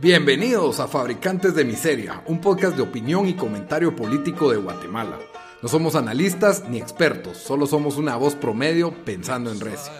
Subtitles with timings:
[0.00, 5.18] Bienvenidos a Fabricantes de Miseria, un podcast de opinión y comentario político de Guatemala.
[5.62, 9.92] No somos analistas ni expertos, solo somos una voz promedio pensando en recio.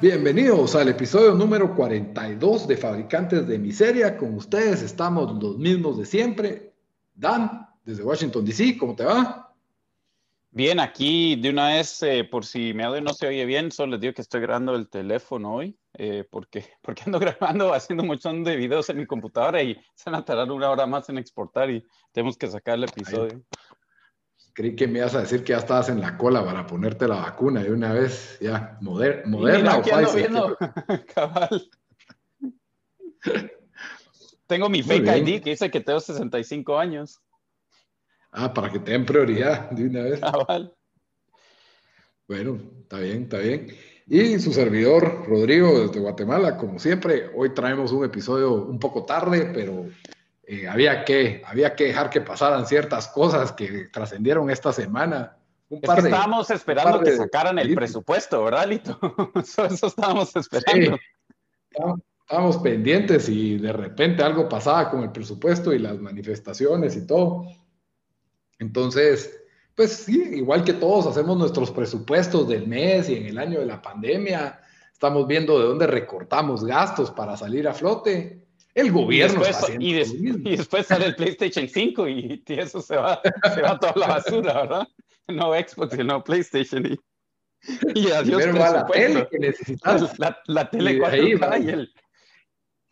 [0.00, 4.16] Bienvenidos al episodio número 42 de Fabricantes de Miseria.
[4.16, 6.74] Con ustedes estamos los mismos de siempre.
[7.14, 9.47] Dan, desde Washington, D.C., ¿cómo te va?
[10.50, 13.92] Bien, aquí de una vez, eh, por si mi audio no se oye bien, solo
[13.92, 18.08] les digo que estoy grabando el teléfono hoy, eh, porque, porque ando grabando, haciendo un
[18.08, 21.18] montón de videos en mi computadora y se van a tardar una hora más en
[21.18, 23.42] exportar y tenemos que sacar el episodio.
[24.54, 27.16] Creí que me ibas a decir que ya estabas en la cola para ponerte la
[27.16, 30.30] vacuna de una vez, ya, moderna o Pfizer.
[31.14, 31.70] Cabal.
[34.48, 37.20] tengo mi fake ID que dice que tengo 65 años.
[38.32, 40.20] Ah, para que te den prioridad de una vez.
[42.26, 43.68] Bueno, está bien, está bien.
[44.06, 49.50] Y su servidor, Rodrigo, desde Guatemala, como siempre, hoy traemos un episodio un poco tarde,
[49.52, 49.86] pero
[50.44, 55.36] eh, había, que, había que dejar que pasaran ciertas cosas que trascendieron esta semana.
[55.68, 58.98] Un es que estábamos esperando que sacaran el presupuesto, ¿verdad, Lito?
[59.34, 60.96] eso, estábamos esperando.
[60.96, 61.82] Sí.
[62.20, 67.46] Estábamos pendientes y de repente algo pasaba con el presupuesto y las manifestaciones y todo.
[68.58, 69.40] Entonces,
[69.74, 73.66] pues sí, igual que todos hacemos nuestros presupuestos del mes y en el año de
[73.66, 74.60] la pandemia,
[74.92, 78.44] estamos viendo de dónde recortamos gastos para salir a flote.
[78.74, 79.40] El gobierno.
[79.78, 83.20] Y después, y, después sale el PlayStation 5 y, eso se va,
[83.54, 84.88] se va toda la basura, ¿verdad?
[85.28, 86.86] No Xbox, sino PlayStation.
[86.86, 86.98] Y,
[87.94, 90.18] y adiós la tele que necesitas.
[90.18, 91.92] La, la tele 4K y el,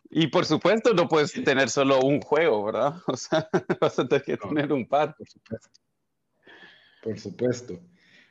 [0.09, 2.95] y por supuesto, no puedes tener solo un juego, ¿verdad?
[3.07, 3.47] O sea,
[3.79, 5.15] vas a tener que tener un par.
[5.15, 5.69] Por supuesto.
[7.03, 7.79] Por supuesto.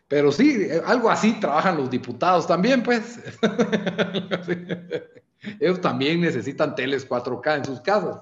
[0.09, 3.19] Pero sí, algo así trabajan los diputados también, pues.
[5.60, 8.20] Ellos también necesitan teles 4K en sus casas.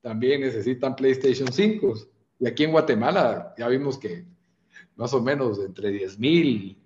[0.00, 1.94] También necesitan PlayStation 5.
[2.40, 4.26] Y aquí en Guatemala ya vimos que
[4.96, 6.78] más o menos entre 10 mil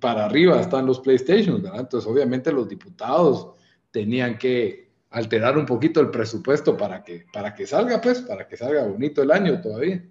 [0.00, 1.80] para arriba están los PlayStation, ¿verdad?
[1.80, 3.52] Entonces, obviamente los diputados
[3.90, 4.81] tenían que
[5.12, 9.22] alterar un poquito el presupuesto para que, para que salga, pues, para que salga bonito
[9.22, 10.02] el año todavía.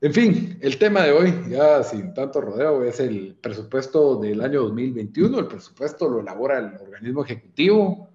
[0.00, 4.62] En fin, el tema de hoy, ya sin tanto rodeo, es el presupuesto del año
[4.62, 5.38] 2021.
[5.38, 8.08] El presupuesto lo elabora el organismo ejecutivo,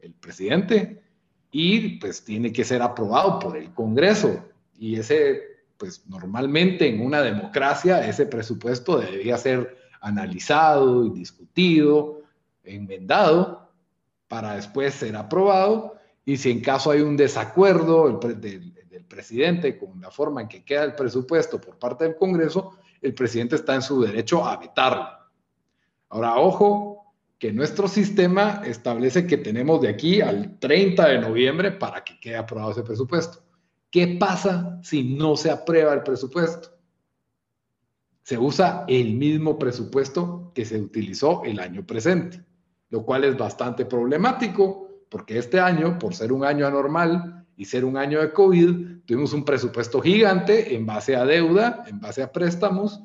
[0.00, 1.02] el presidente,
[1.50, 4.44] y pues tiene que ser aprobado por el Congreso.
[4.78, 5.42] Y ese,
[5.76, 12.22] pues normalmente en una democracia, ese presupuesto debería ser analizado y discutido,
[12.64, 13.65] enmendado,
[14.28, 18.72] para después ser aprobado y si en caso hay un desacuerdo del,
[19.08, 23.54] presidente con la forma en que queda el presupuesto por parte del Congreso, el presidente
[23.54, 25.06] está en su derecho a vetarlo.
[26.08, 32.02] Ahora, ojo, que nuestro sistema establece que tenemos de aquí al 30 de noviembre para
[32.02, 33.44] que quede aprobado ese presupuesto.
[33.90, 36.70] ¿Qué pasa si no se aprueba el presupuesto?
[38.22, 42.42] Se usa el mismo presupuesto que se utilizó el año presente
[42.96, 47.84] lo cual es bastante problemático porque este año, por ser un año anormal y ser
[47.84, 52.32] un año de COVID, tuvimos un presupuesto gigante en base a deuda, en base a
[52.32, 53.02] préstamos,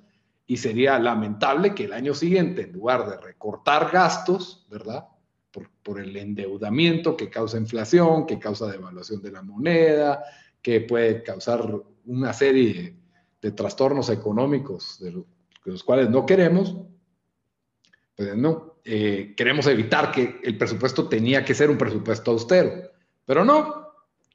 [0.47, 5.07] y sería lamentable que el año siguiente, en lugar de recortar gastos, ¿verdad?
[5.84, 10.23] Por, el endeudamiento que causa inflación, que causa devaluación de la moneda,
[10.62, 11.69] que puede causar
[12.06, 12.96] una serie
[13.41, 15.25] de, trastornos económicos de
[15.66, 16.78] los cuales no queremos,
[18.16, 22.72] pues no, eh, queremos evitar que el presupuesto tenía que ser un presupuesto austero.
[23.26, 23.88] Pero no,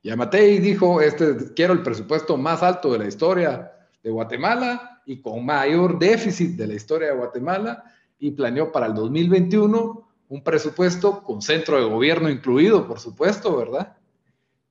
[0.02, 3.72] Yamatei dijo, este, quiero el presupuesto más alto de la historia
[4.02, 7.84] de Guatemala y con mayor déficit de la historia de Guatemala
[8.18, 13.96] y planeó para el 2021 un presupuesto con centro de gobierno incluido, por supuesto, ¿verdad?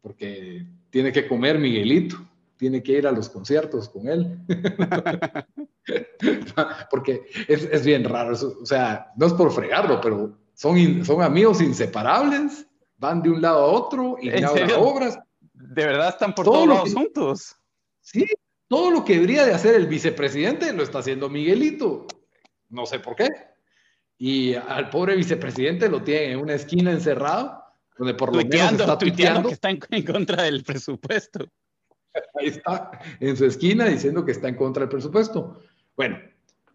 [0.02, 2.18] Porque tiene que comer Miguelito
[2.58, 4.40] tiene que ir a los conciertos con él.
[6.90, 12.66] Porque es, bien raro, o sea, no es por fregarlo, pero son, son amigos inseparables,
[12.98, 15.20] van de un lado a otro y las obras.
[15.54, 17.56] De verdad están por todos lados juntos.
[18.02, 18.26] Sí,
[18.68, 22.08] todo lo que debería de hacer el vicepresidente lo está haciendo Miguelito.
[22.70, 23.30] No sé por qué.
[24.18, 27.62] y al pobre vicepresidente lo tiene en una esquina encerrado,
[27.98, 31.46] donde por lo menos está tuiteando que está en, contra del presupuesto.
[32.40, 35.60] Ahí está, en su esquina diciendo que está en contra del presupuesto.
[35.96, 36.18] Bueno,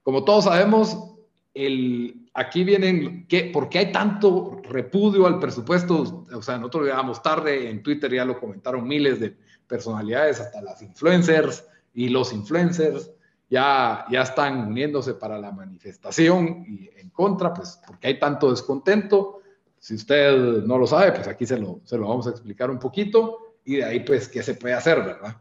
[0.02, 1.14] como todos sabemos,
[1.54, 6.26] el, aquí vienen, ¿qué, ¿por qué hay tanto repudio al presupuesto?
[6.32, 10.82] O sea, nosotros llegamos tarde, en Twitter ya lo comentaron miles de personalidades, hasta las
[10.82, 11.64] influencers
[11.94, 13.10] y los influencers
[13.48, 19.40] ya, ya están uniéndose para la manifestación y en contra, pues porque hay tanto descontento.
[19.78, 22.78] Si usted no lo sabe, pues aquí se lo, se lo vamos a explicar un
[22.78, 25.37] poquito y de ahí, pues, qué se puede hacer, ¿verdad?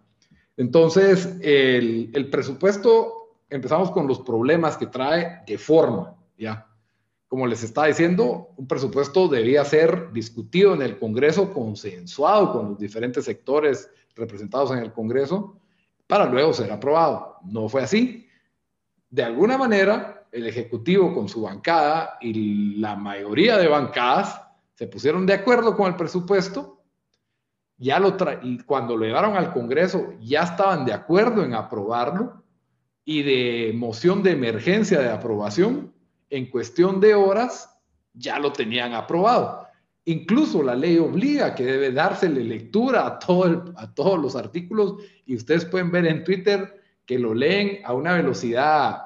[0.55, 6.67] Entonces, el, el presupuesto, empezamos con los problemas que trae de forma, ¿ya?
[7.27, 12.79] Como les estaba diciendo, un presupuesto debía ser discutido en el Congreso, consensuado con los
[12.79, 15.59] diferentes sectores representados en el Congreso,
[16.05, 17.37] para luego ser aprobado.
[17.45, 18.27] No fue así.
[19.09, 24.39] De alguna manera, el Ejecutivo con su bancada y la mayoría de bancadas
[24.75, 26.78] se pusieron de acuerdo con el presupuesto,
[27.79, 32.43] ya lo y cuando lo llevaron al Congreso ya estaban de acuerdo en aprobarlo
[33.05, 35.93] y de moción de emergencia de aprobación,
[36.29, 37.75] en cuestión de horas
[38.13, 39.65] ya lo tenían aprobado.
[40.05, 45.35] Incluso la ley obliga que debe dársele lectura a, todo a todos los artículos y
[45.35, 49.05] ustedes pueden ver en Twitter que lo leen a una velocidad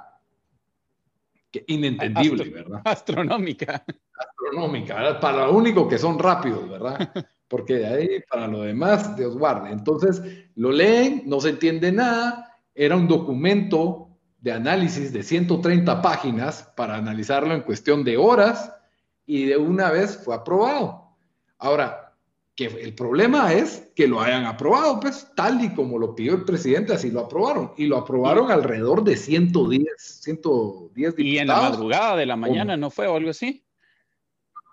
[1.68, 2.82] inentendible, ¿verdad?
[2.84, 3.86] Astronómica.
[4.18, 5.20] Astronómica, ¿verdad?
[5.20, 7.12] Para lo único que son rápidos, ¿verdad?
[7.54, 9.70] Porque de ahí, para lo demás, Dios guarde.
[9.72, 10.20] Entonces,
[10.56, 14.10] lo leen, no se entiende nada, era un documento
[14.40, 18.74] de análisis de 130 páginas para analizarlo en cuestión de horas
[19.28, 21.16] y de una vez fue aprobado.
[21.60, 22.16] Ahora,
[22.56, 26.46] que el problema es que lo hayan aprobado, pues tal y como lo pidió el
[26.46, 27.74] presidente, así lo aprobaron.
[27.78, 31.20] Y lo aprobaron alrededor de 110, 110 diputados.
[31.20, 33.63] Y en la madrugada de la mañana, ¿no fue o algo así?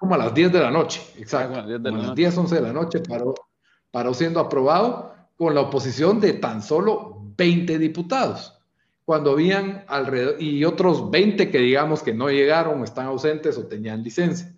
[0.00, 1.58] Como a las 10 de la noche, exacto.
[1.58, 3.35] a, las 10, 11 de la noche paró,
[3.91, 8.58] paró siendo aprobado con la oposición de tan solo 20 diputados
[9.05, 14.02] cuando habían alrededor, y otros 20 que digamos que no llegaron, están ausentes o tenían
[14.02, 14.55] licencia,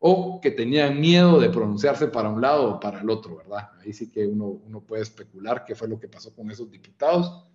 [0.00, 3.70] o que tenían miedo de pronunciarse para un lado o para el otro, ¿verdad?
[3.80, 7.46] Ahí sí que uno, uno puede especular qué fue lo que pasó con esos diputados.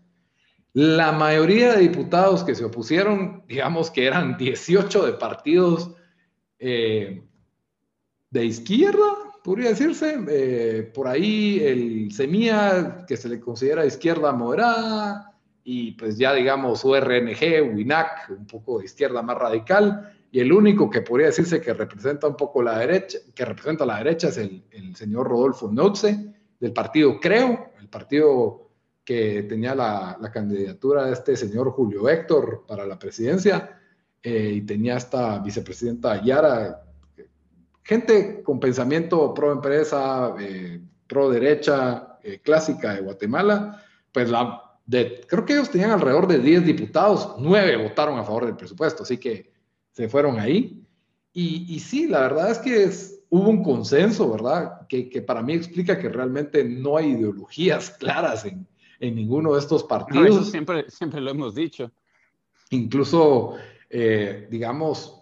[0.74, 5.92] La mayoría de diputados que se opusieron, digamos que eran 18 de partidos
[6.60, 7.24] eh,
[8.30, 10.18] de izquierda, podría decirse.
[10.28, 15.34] Eh, por ahí el Semilla, que se le considera izquierda moderada,
[15.64, 20.90] y pues ya digamos URNG, WINAC, un poco de izquierda más radical, y el único
[20.90, 24.64] que podría decirse que representa un poco la derecha, que representa la derecha es el,
[24.96, 28.70] señor Rodolfo Notze, del partido Creo, el partido
[29.04, 33.79] que tenía la, la, candidatura de este señor Julio Héctor para la presidencia,
[34.22, 36.84] eh, y tenía esta vicepresidenta Yara,
[37.84, 44.66] gente con pensamiento pro empresa, eh, pro derecha, eh, clásica de Guatemala, pues la
[45.28, 49.18] creo que ellos tenían alrededor de 10 diputados, 9 votaron a favor del presupuesto, así
[49.18, 49.52] que
[49.92, 50.84] se fueron ahí.
[51.32, 52.90] Y, y sí, la verdad es que
[53.30, 54.88] hubo un consenso, ¿verdad?
[54.88, 58.68] Que, que, para mí explica que realmente no hay ideologías claras en,
[59.00, 60.28] en ninguno de estos partidos.
[60.28, 61.92] eso siempre, siempre lo hemos dicho.
[62.72, 63.56] Incluso,
[63.90, 65.22] eh, digamos,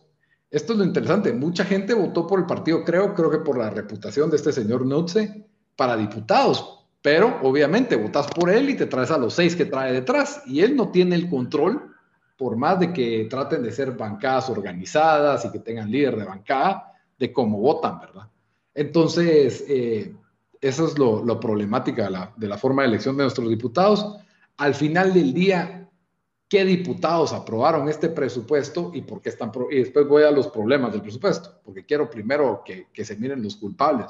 [0.50, 3.70] esto es lo interesante, mucha gente votó por el partido, creo, creo que por la
[3.70, 5.46] reputación de este señor Nutze
[5.76, 9.94] para diputados, pero obviamente votas por él y te traes a los seis que trae
[9.94, 11.94] detrás y él no tiene el control,
[12.38, 16.94] por más de que traten de ser bancadas organizadas y que tengan líder de bancada,
[17.18, 18.30] de cómo votan, ¿verdad?
[18.76, 20.16] Entonces, eh,
[20.62, 24.18] eso es lo, lo problemática de la, de la, forma de elección de nuestros diputados.
[24.58, 25.77] Al final del día,
[26.48, 29.52] ¿qué diputados aprobaron este presupuesto y por qué están?
[29.72, 33.44] y después voy a los problemas del presupuesto, porque quiero primero que, que se miren
[33.44, 34.08] los culpables.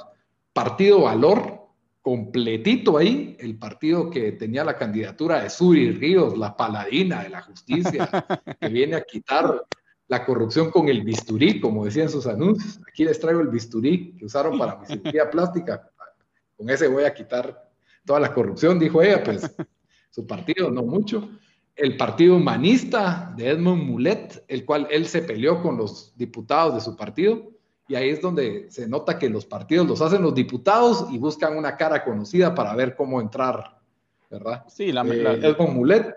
[0.53, 1.67] Partido Valor,
[2.01, 7.41] completito ahí el partido que tenía la candidatura de Suri Ríos, la paladina de la
[7.41, 8.09] justicia,
[8.61, 9.65] que viene a quitar
[10.07, 12.79] la corrupción con el bisturí, como decían sus anuncios.
[12.87, 15.91] Aquí les traigo el bisturí que usaron para mi cirugía plástica.
[16.55, 17.69] Con ese voy a quitar
[18.05, 19.53] toda la corrupción, dijo ella, pues
[20.09, 21.29] su partido no mucho.
[21.77, 26.81] El partido humanista de Edmund Mulet, el cual él se peleó con los diputados de
[26.81, 27.51] su partido
[27.87, 31.55] y ahí es donde se nota que los partidos los hacen los diputados y buscan
[31.55, 33.79] una cara conocida para ver cómo entrar,
[34.29, 34.65] ¿verdad?
[34.67, 36.15] Sí, la, eh, es con Mulet.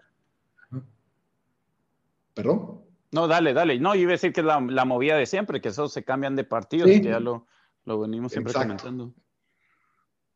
[2.35, 2.81] ¿Perdón?
[3.13, 3.79] No, dale, dale.
[3.79, 6.37] No, iba a decir que es la, la movida de siempre, que eso se cambian
[6.37, 7.47] de partidos, que ya lo,
[7.85, 9.13] lo venimos siempre comentando.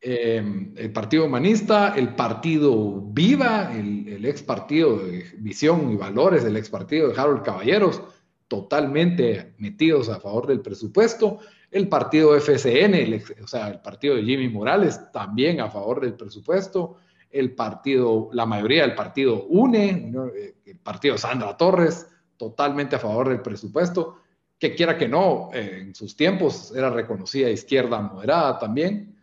[0.07, 6.45] Em, el Partido Humanista, el Partido Viva, el, el, ex partido de Visión y Valores,
[6.45, 8.03] el ex partido de Harold Caballeros,
[8.47, 11.39] totalmente metidos a favor del presupuesto.
[11.71, 16.99] El partido FCN, o sea, el partido de Jimmy Morales, también a favor del presupuesto.
[17.31, 22.07] El partido, la mayoría del partido UNE, eh, el partido Sandra Torres,
[22.37, 24.19] totalmente a favor del presupuesto.
[24.59, 29.14] Que quiera que no, en sus tiempos era reconocida izquierda moderada también.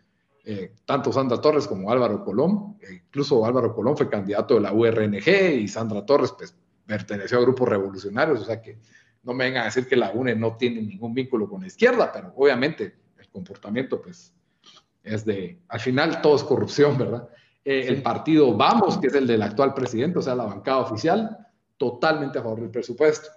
[0.44, 2.76] Eh, tanto Sandra Torres como Álvaro Colón.
[2.90, 7.68] incluso Álvaro Colón fue candidato de la URNG y Sandra Torres pues, perteneció a grupos
[7.68, 8.78] revolucionarios, o sea que
[9.22, 12.10] no me vengan a decir que la UNE no tiene ningún vínculo con la izquierda,
[12.12, 14.32] pero obviamente el comportamiento, pues,
[15.02, 17.28] es de, al final todo es corrupción, ¿verdad?
[17.64, 21.38] Eh, el partido Vamos, que es el del actual presidente, o sea, la bancada oficial,
[21.76, 23.28] totalmente a favor del presupuesto.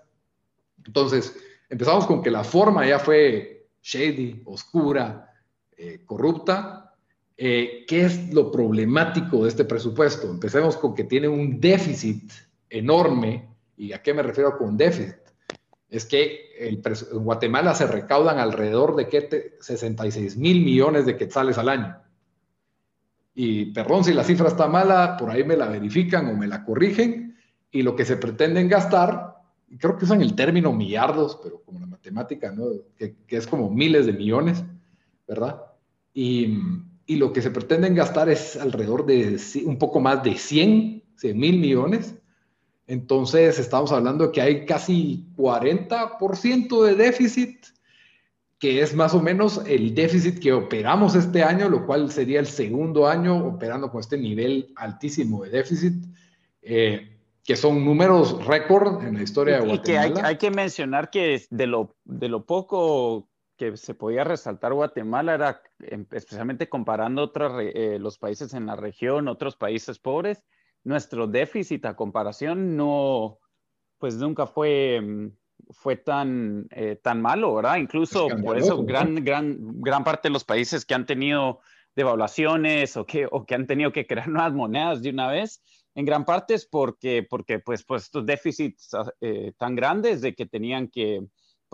[0.84, 1.36] Entonces,
[1.70, 5.32] empezamos con que la forma ya fue shady, oscura,
[5.78, 6.85] eh, corrupta.
[7.38, 10.30] Eh, ¿Qué es lo problemático de este presupuesto?
[10.30, 12.32] Empecemos con que tiene un déficit
[12.70, 13.50] enorme.
[13.78, 15.26] ¿Y a qué me refiero con déficit?
[15.96, 16.82] es que en
[17.24, 21.96] Guatemala se recaudan alrededor de 66 mil millones de quetzales al año.
[23.34, 26.66] Y perdón si la cifra está mala, por ahí me la verifican o me la
[26.66, 27.38] corrigen.
[27.72, 29.36] Y lo que se pretenden gastar,
[29.78, 32.66] creo que usan el término millardos, pero como la matemática, ¿no?
[32.98, 34.64] que, es como miles de millones,
[35.28, 35.62] ¿verdad?
[36.14, 36.58] Y,
[37.06, 41.38] y, lo que se pretenden gastar es alrededor de un poco más de 100, 100
[41.38, 42.16] mil millones
[42.88, 47.66] entonces, estamos hablando que hay casi 40% de déficit,
[48.60, 52.48] que es más o menos el déficit que operamos este año, lo cual sería el
[52.48, 55.94] segundo año operando con este nivel altísimo de déficit,
[56.62, 57.12] eh,
[57.44, 60.08] que son números récord en la historia de Guatemala.
[60.08, 64.74] Y que hay, que mencionar que de lo, de lo poco que se podía resaltar
[64.74, 70.44] Guatemala era em, especialmente comparando otros eh, los países en la región, otros países pobres,
[70.84, 73.40] nuestro déficit a comparación no,
[73.98, 75.32] pues nunca fue, mm,
[75.72, 77.78] fue tan, eh, tan malo, ¿verdad?
[77.78, 81.62] Incluso por eso gran, gran, gran parte de los países que han tenido
[81.96, 85.62] devaluaciones o que, o que han tenido que crear nuevas monedas de una vez,
[85.96, 90.36] en gran parte es porque, porque pues, pues estos déficits ah, eh, tan grandes de
[90.36, 91.26] que tenían que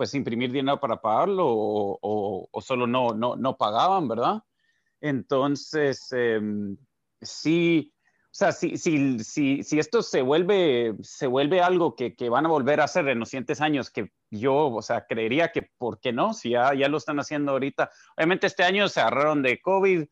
[0.02, 4.42] pues imprimir dinero para pagarlo o, solo no, no, no, pagaban, ¿verdad?
[5.00, 6.76] Entonces, em,
[7.20, 7.94] sí,
[8.24, 12.46] o sea, si, si, si, si esto se vuelve, se vuelve algo que, que, van
[12.46, 16.00] a volver a hacer en los siguientes años, que yo, o sea, creería que, ¿por
[16.00, 16.34] qué no?
[16.34, 17.88] Si ya, ya lo están haciendo ahorita.
[18.16, 20.04] Obviamente este año se agarraron de COVID.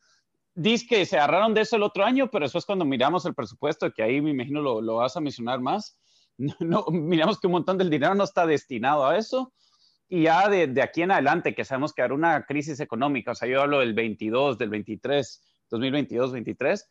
[0.55, 3.35] Dice que se agarraron de eso el otro año, pero eso es cuando miramos el
[3.35, 5.99] presupuesto, que ahí me imagino lo, lo vas a mencionar más.
[6.61, 9.53] No, miramos que un montón del dinero no está destinado a eso.
[10.11, 13.35] Y ya de, de aquí en adelante, que sabemos que habrá una crisis económica, o
[13.35, 15.41] sea, yo hablo del 22, del 23,
[15.71, 16.91] 2022, 23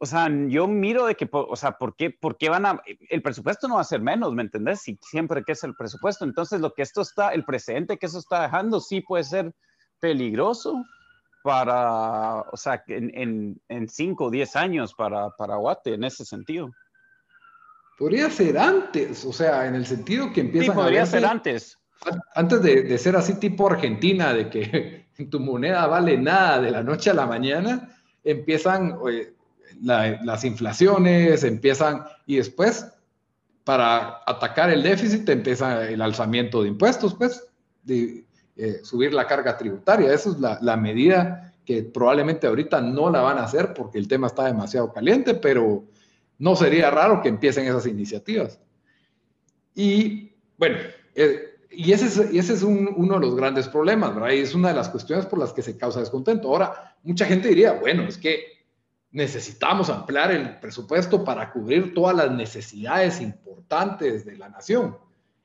[0.00, 3.20] o sea, yo miro de que, o sea, ¿por qué, ¿por qué van a, el
[3.20, 4.80] presupuesto no va a ser menos, ¿me entendés?
[4.80, 8.20] Si siempre que es el presupuesto, entonces lo que esto está, el precedente que eso
[8.20, 9.52] está dejando, sí puede ser
[9.98, 10.84] peligroso
[11.42, 16.70] para, o sea, en, en, cinco o diez años para, para Guate, en ese sentido.
[17.98, 21.76] Podría ser antes, o sea, en el sentido que empieza sí, podría ser antes.
[22.34, 26.82] Antes de, de ser así tipo Argentina, de que tu moneda vale nada de la
[26.82, 27.88] noche a la mañana,
[28.24, 28.98] empiezan,
[29.80, 32.86] las inflaciones, empiezan y después
[33.64, 37.46] para atacar el déficit empieza el alzamiento de impuestos, pues,
[37.82, 38.24] de
[38.56, 40.12] eh, subir la carga tributaria.
[40.12, 44.28] Esa es la, medida que probablemente ahorita no la van a hacer porque el tema
[44.28, 45.84] está demasiado caliente, pero
[46.38, 48.58] no sería raro que empiecen esas iniciativas.
[49.74, 50.78] Y bueno,
[51.14, 54.30] eh, y ese es, uno de los grandes problemas, ¿verdad?
[54.30, 56.48] Y es una de las cuestiones por las que se causa descontento.
[56.48, 58.58] Ahora, mucha gente diría, bueno, es que
[59.10, 64.96] necesitamos ampliar el presupuesto para cubrir todas las necesidades importantes de la nación.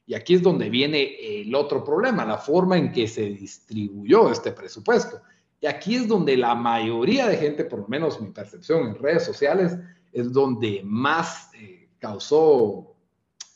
[0.05, 4.51] Y aquí es donde viene el otro problema, la forma en que se distribuyó este
[4.51, 5.21] presupuesto.
[5.61, 9.25] Y aquí es donde la mayoría de gente, por lo menos mi percepción en redes
[9.25, 9.77] sociales,
[10.11, 12.95] es donde más eh, causó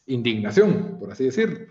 [0.05, 1.67] indignación, por así decirlo.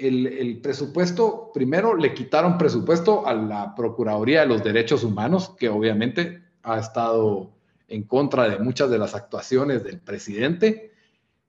[0.00, 5.68] El, el, presupuesto, primero le quitaron presupuesto a la Procuraduría de los Derechos Humanos, que
[5.68, 7.50] obviamente ha estado
[7.88, 10.92] en contra de muchas de las actuaciones del presidente.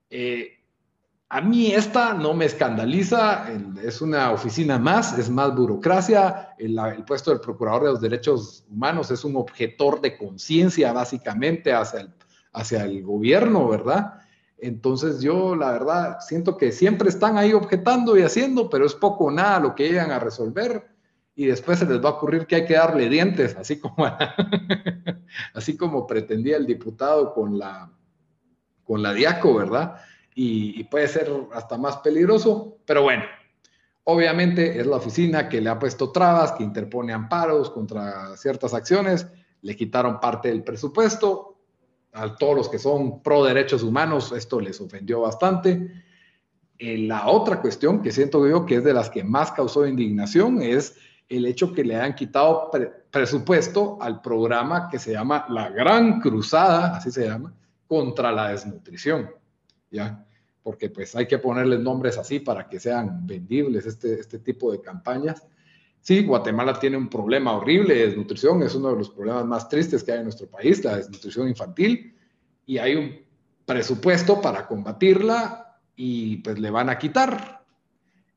[0.10, 0.58] Eh,
[1.30, 3.48] a mí esta no me escandaliza,
[3.82, 6.78] es una oficina más, es más burocracia, el,
[7.08, 12.10] puesto del Procurador de los Derechos Humanos es un objetor de conciencia básicamente hacia el,
[12.52, 14.16] hacia el gobierno, ¿verdad?
[14.62, 19.26] Entonces yo la verdad siento que siempre están ahí objetando y haciendo, pero es poco
[19.26, 20.88] o nada lo que llegan a resolver
[21.36, 23.96] y después se les va a ocurrir que hay que darle dientes, así como,
[25.56, 27.92] así como pretendía el diputado con la,
[28.84, 29.98] con la Diaco, ¿verdad?
[30.36, 33.24] y, puede ser hasta más peligroso, pero bueno,
[34.04, 39.28] obviamente es la oficina que le ha puesto trabas, que interpone amparos contra ciertas acciones,
[39.62, 41.51] le quitaron parte del presupuesto,
[42.14, 45.92] a todos los que son pro derechos humanos, esto les ofendió bastante.
[46.78, 50.62] Eh, la otra cuestión que siento yo que es de las que más causó indignación
[50.62, 50.96] es
[51.30, 52.70] el hecho que le han quitado
[53.10, 57.54] presupuesto al programa que se llama La Gran Cruzada, así se llama,
[57.88, 59.30] contra la desnutrición.
[59.90, 60.26] ¿ya?
[60.64, 64.82] Porque pues hay que ponerles nombres así para que sean vendibles este, este tipo de
[64.82, 65.46] campañas.
[66.02, 70.04] Sí, Guatemala tiene un problema horrible de desnutrición, es uno de los problemas más tristes
[70.04, 72.16] que hay en nuestro país, la desnutrición infantil,
[72.66, 73.20] y hay un
[73.66, 77.64] presupuesto para combatirla y pues le van a quitar.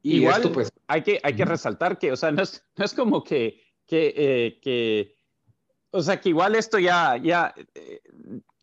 [0.02, 0.70] Y igual, esto pues...
[0.88, 4.12] Hay que, hay que resaltar que, o sea, no es, no es como que, que,
[4.14, 5.16] eh, que,
[5.90, 8.02] o sea, que igual esto ya, ya eh,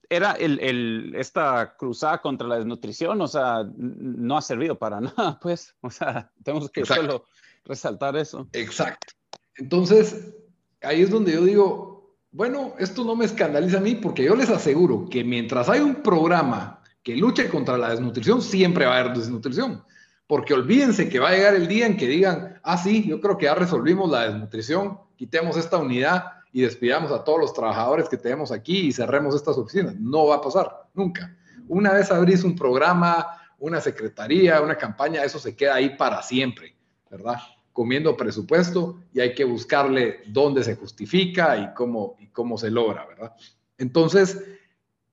[0.07, 5.73] era el, esta cruzada contra la desnutrición, o sea, no ha servido para nada, pues,
[5.81, 7.25] o sea, tenemos que solo
[7.65, 8.47] resaltar eso.
[8.53, 9.13] Exacto.
[9.55, 10.33] Entonces,
[10.81, 14.49] ahí es donde yo digo, bueno, esto no me escandaliza a mí porque yo les
[14.49, 19.17] aseguro que mientras hay un programa que luche contra la desnutrición, siempre va a haber
[19.17, 19.83] desnutrición.
[20.27, 23.37] Porque olvídense que va a llegar el día en que digan, ah, sí, yo creo
[23.37, 28.17] que ya resolvimos la desnutrición, quitemos esta unidad y despidamos a todos los trabajadores que
[28.17, 29.95] tenemos aquí y cerremos estas oficinas.
[29.95, 31.35] No va a pasar, nunca.
[31.67, 33.27] Una vez abrís un programa,
[33.57, 36.75] una secretaría, una campaña, eso se queda ahí para siempre,
[37.11, 37.35] ¿verdad?
[37.73, 43.05] Comiendo presupuesto y hay que buscarle dónde se justifica y cómo, y cómo se logra,
[43.05, 43.33] ¿verdad?
[43.77, 44.41] Entonces,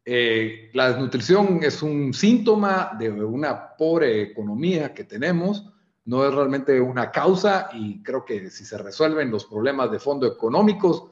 [0.04, 5.70] eh, la desnutrición es un síntoma de una pobre economía que tenemos,
[6.04, 10.26] no es realmente una causa y creo que si se resuelven los problemas de fondo
[10.26, 11.10] económicos,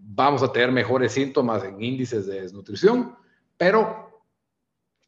[0.00, 3.14] vamos a tener mejores síntomas en índices de desnutrición,
[3.58, 4.13] pero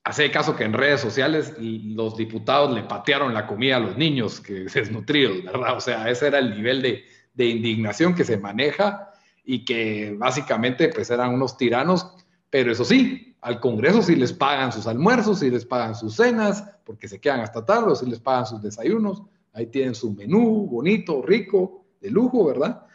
[0.07, 4.41] hace caso que en redes sociales los diputados le patearon la comida a los niños
[4.41, 5.77] que desnutridos, ¿verdad?
[5.77, 9.11] O sea, ese era el nivel de, de indignación que se maneja
[9.45, 12.07] y que básicamente pues eran unos tiranos,
[12.51, 16.65] pero eso sí, al Congreso sí les pagan sus almuerzos, sí les pagan sus cenas,
[16.85, 19.23] porque se quedan hasta tarde, sí les pagan sus desayunos,
[19.55, 22.87] ahí tienen su menú bonito, rico, de lujo, ¿verdad?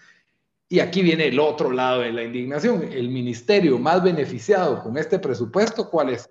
[0.69, 2.83] Y aquí viene el otro lado de la indignación.
[2.89, 6.29] El ministerio más beneficiado con este presupuesto, ¿cuál es?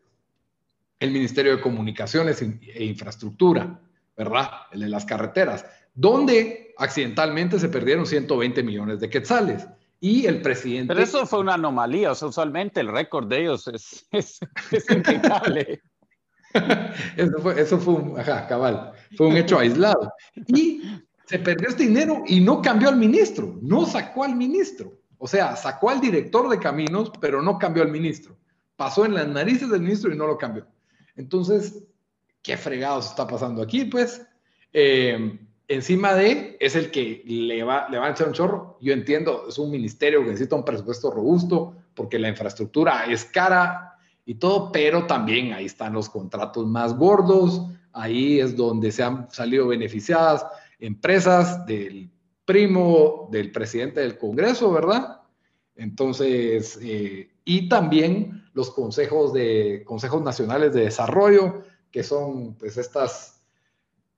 [1.00, 3.80] El Ministerio de Comunicaciones e Infraestructura,
[4.16, 4.50] ¿verdad?
[4.70, 9.66] El de las carreteras, donde accidentalmente se perdieron 120 millones de quetzales.
[9.98, 10.94] Y el presidente...
[10.94, 14.06] Pero eso fue una anomalía, o sea, usualmente el récord de ellos es,
[14.70, 15.82] es, impecable.
[17.16, 20.12] eso, fue, eso fue un, ajá, cabal, fue un hecho aislado.
[20.46, 20.82] Y
[21.26, 25.00] se perdió este dinero y no cambió al ministro, no sacó al ministro.
[25.18, 28.38] O sea, sacó al director de caminos, pero no cambió al ministro.
[28.76, 30.66] Pasó en las narices del ministro y no lo cambió.
[31.20, 31.84] Entonces,
[32.42, 33.84] ¿qué fregados está pasando aquí?
[33.84, 34.26] Pues,
[34.72, 38.78] eh, encima de, es el que le va, le va a echar un chorro.
[38.80, 43.98] Yo entiendo, es un ministerio que necesita un presupuesto robusto porque la infraestructura es cara
[44.24, 49.30] y todo, pero también ahí están los contratos más gordos, ahí es donde se han
[49.30, 50.46] salido beneficiadas
[50.78, 52.10] empresas del
[52.46, 55.19] primo del presidente del Congreso, ¿verdad?
[55.80, 63.40] Entonces, eh, y también los consejos, de, consejos nacionales de desarrollo, que son pues estas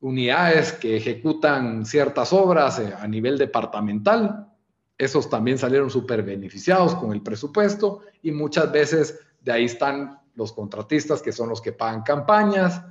[0.01, 4.53] unidades que ejecutan ciertas obras eh, a nivel departamental.
[4.99, 10.53] Esos también salieron súper beneficiados con el presupuesto y muchas veces de ahí están los
[10.53, 12.83] contratistas que son los que pagan campañas,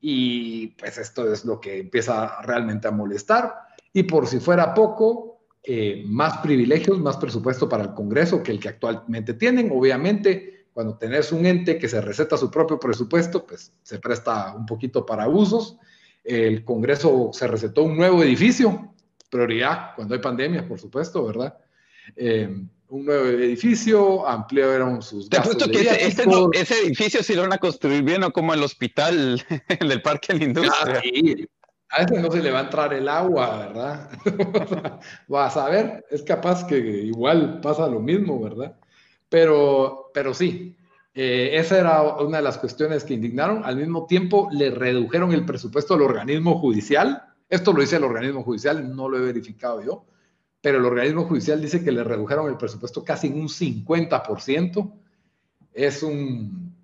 [0.00, 3.54] y pues esto es lo que empieza realmente a molestar.
[3.92, 5.37] Y por si fuera poco,
[5.70, 9.70] eh, más privilegios, más presupuesto para el Congreso que el que actualmente tienen.
[9.70, 14.64] Obviamente, cuando tenés un ente que se receta su propio presupuesto, pues se presta un
[14.64, 15.76] poquito para usos.
[16.24, 18.94] El Congreso se recetó un nuevo edificio,
[19.28, 21.58] prioridad cuando hay pandemia, por supuesto, ¿verdad?
[22.16, 22.48] Eh,
[22.88, 25.68] un nuevo edificio, ampliaron sus gastos.
[25.68, 26.14] que ese,
[26.54, 30.38] ese, edificio sí lo van a construir bien, o como el hospital el Parque de
[30.38, 30.94] la Industria.
[30.96, 31.57] Ah,
[31.90, 34.10] a ese no se le va a entrar el agua, ¿verdad?
[35.28, 38.76] Vas a ver, es capaz que igual pasa lo mismo, ¿verdad?
[39.28, 40.76] Pero, pero sí,
[41.14, 43.64] eh, esa era una de las cuestiones que indignaron.
[43.64, 47.22] Al mismo tiempo, le redujeron el presupuesto al organismo judicial.
[47.48, 50.04] Esto lo dice el organismo judicial, no lo he verificado yo
[50.60, 54.92] pero el organismo judicial dice que le redujeron el presupuesto casi en un 50%.
[55.72, 56.74] Es un...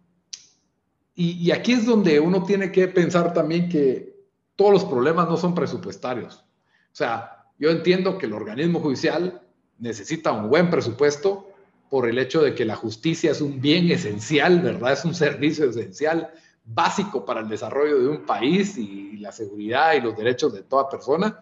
[1.17, 4.14] Y, aquí es donde uno tiene que pensar también que
[4.57, 6.37] todos los problemas no son presupuestarios.
[6.37, 9.43] O sea, yo entiendo que el organismo judicial
[9.79, 11.49] necesita un buen presupuesto
[11.91, 14.93] por el hecho de que la justicia es un bien esencial, ¿verdad?
[14.93, 16.33] Es un servicio esencial
[16.65, 20.89] básico para el desarrollo de un país y la seguridad y los derechos de toda
[20.89, 21.41] persona,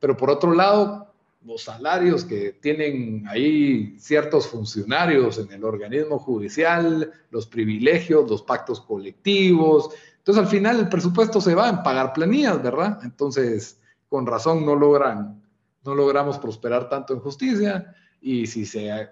[0.00, 1.13] pero por otro lado,
[1.44, 8.80] los salarios que tienen ahí ciertos funcionarios en el organismo judicial, los privilegios, los pactos
[8.80, 9.90] colectivos.
[10.18, 12.98] Entonces, al final el presupuesto se va en pagar planillas, ¿verdad?
[13.02, 13.78] Entonces,
[14.08, 15.42] con razón no logran,
[15.84, 19.10] no logramos prosperar tanto en justicia y si se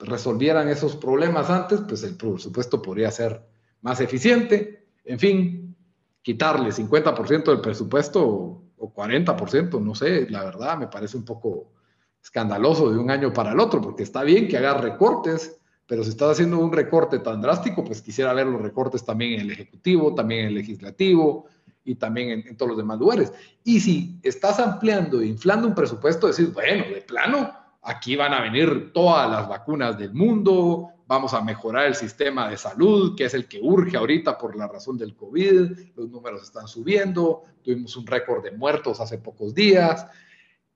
[0.00, 3.42] resolvieran esos problemas antes, pues el presupuesto podría ser
[3.82, 4.88] más eficiente.
[5.04, 5.76] En fin,
[6.22, 11.72] quitarle 50% del presupuesto o 40%, no sé, la verdad me parece un poco
[12.22, 16.10] escandaloso de un año para el otro, porque está bien que haga recortes, pero si
[16.10, 20.14] estás haciendo un recorte tan drástico, pues quisiera ver los recortes también en el Ejecutivo,
[20.14, 21.46] también en el Legislativo
[21.84, 23.32] y también en, todos los demás lugares.
[23.64, 28.40] Y si estás ampliando e inflando un presupuesto, decir, bueno, de plano, aquí van a
[28.40, 33.34] venir todas las vacunas del mundo, vamos a mejorar el sistema de salud, que es
[33.34, 38.06] el que urge ahorita por la razón del COVID, los números están subiendo, tuvimos un
[38.06, 40.06] récord de muertos hace pocos días.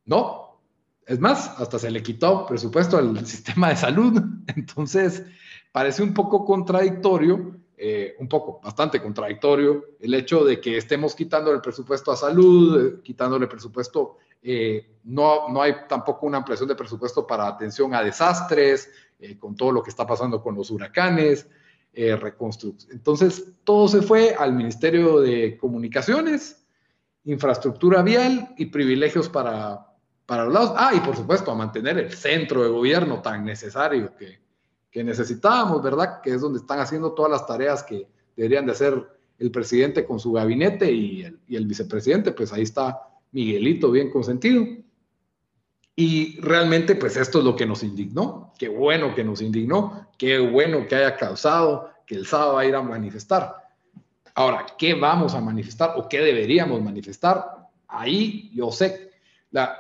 [0.07, 0.61] No,
[1.07, 4.21] es más, hasta se le quitó presupuesto al sistema de salud.
[4.49, 5.25] Entonces,
[5.71, 11.53] parece un poco contradictorio, eh, un poco, bastante contradictorio, el hecho de que estemos quitando
[11.53, 16.77] el presupuesto a salud, eh, quitándole presupuesto, eh, no, no hay tampoco una ampliación de
[16.77, 18.91] presupuesto para atención a desastres,
[19.39, 21.49] con todo lo que está pasando con los huracanes,
[21.95, 22.93] reconstrucción.
[22.93, 26.67] Entonces, todo se fue al Ministerio de Comunicaciones,
[27.25, 29.95] infraestructura vial y privilegios para
[30.27, 30.73] para los lados.
[30.77, 34.41] Ah, y por supuesto, a mantener el centro de gobierno tan necesario que,
[34.91, 36.21] que necesitábamos, ¿verdad?
[36.21, 39.07] Que es donde están haciendo todas las tareas que deberían de hacer
[39.39, 42.99] el presidente con su gabinete y el, y el vicepresidente, pues ahí está
[43.35, 44.67] Miguelito bien consentido.
[45.95, 48.53] Y realmente, pues esto es lo que nos indignó.
[48.59, 52.67] Qué bueno que nos indignó, qué bueno que haya causado que el sábado va a
[52.67, 53.55] ir a manifestar.
[54.35, 57.69] Ahora, ¿qué vamos a manifestar o qué deberíamos manifestar?
[57.87, 59.05] Ahí yo sé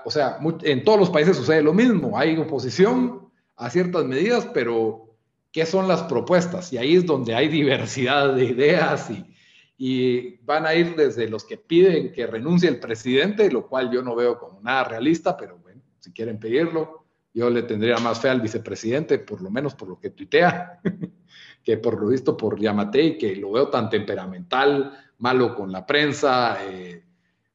[0.05, 2.17] o sea, en todos los países sucede lo mismo.
[2.17, 5.17] Hay oposición a ciertas medidas, pero
[5.53, 6.73] ¿qué son las propuestas?
[6.73, 9.34] Y ahí es donde hay diversidad de ideas y,
[9.77, 14.03] y van a ir desde los que piden que renuncie el presidente, lo cual yo
[14.03, 18.29] no veo como nada realista, pero bueno, si quieren pedirlo, yo le tendría más fe
[18.29, 20.81] al vicepresidente, por lo menos por lo que tuitea,
[21.65, 26.59] que por lo visto por Yamatei, que lo veo tan temperamental, malo con la prensa,
[26.65, 27.05] eh,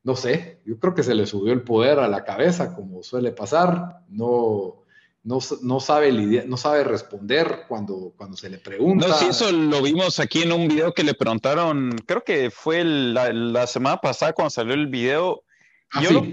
[0.04, 3.32] no sé, yo creo que se le subió el poder a la cabeza, como suele
[3.32, 4.79] pasar, no,
[5.24, 9.08] no, sabe lidiar, no sabe responder cuando, cuando se le pregunta.
[9.08, 12.84] No, sí, eso lo vimos aquí en un video que le preguntaron, creo que fue
[12.84, 15.44] la, semana pasada cuando salió el video.
[15.92, 16.24] Ah, yo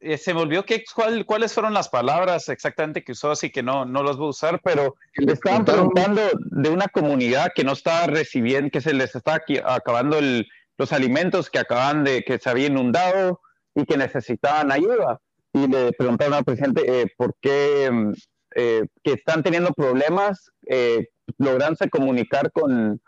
[0.00, 0.84] eh, se me olvidó que,
[1.24, 4.60] cuáles fueron las palabras exactamente que usó, así que no, no los voy a usar,
[4.62, 9.42] pero le estaban preguntando de una comunidad que no está recibiendo, que se les está
[9.64, 10.46] acabando el,
[10.76, 13.40] los alimentos que acaban de, que se había inundado
[13.74, 15.20] y que necesitaban ayuda.
[15.56, 18.12] Y le preguntaron al presidente eh, por qué mm,
[18.56, 23.00] eh, que están teniendo problemas eh, lográndose comunicar con,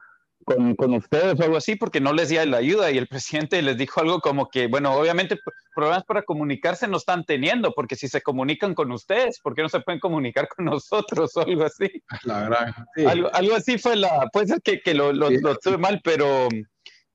[0.47, 2.91] con, con, ustedes o algo así, porque no les dio la ayuda.
[2.91, 5.39] Y el presidente les dijo algo como que, bueno, obviamente
[5.75, 9.69] problemas para comunicarse no están teniendo, porque si se comunican con ustedes, ¿por qué no
[9.69, 12.03] se pueden comunicar con nosotros o algo así?
[12.25, 12.75] La verdad.
[13.07, 16.49] Algo, algo, así fue la, puede ser que, que lo, lo, lo tuve mal, pero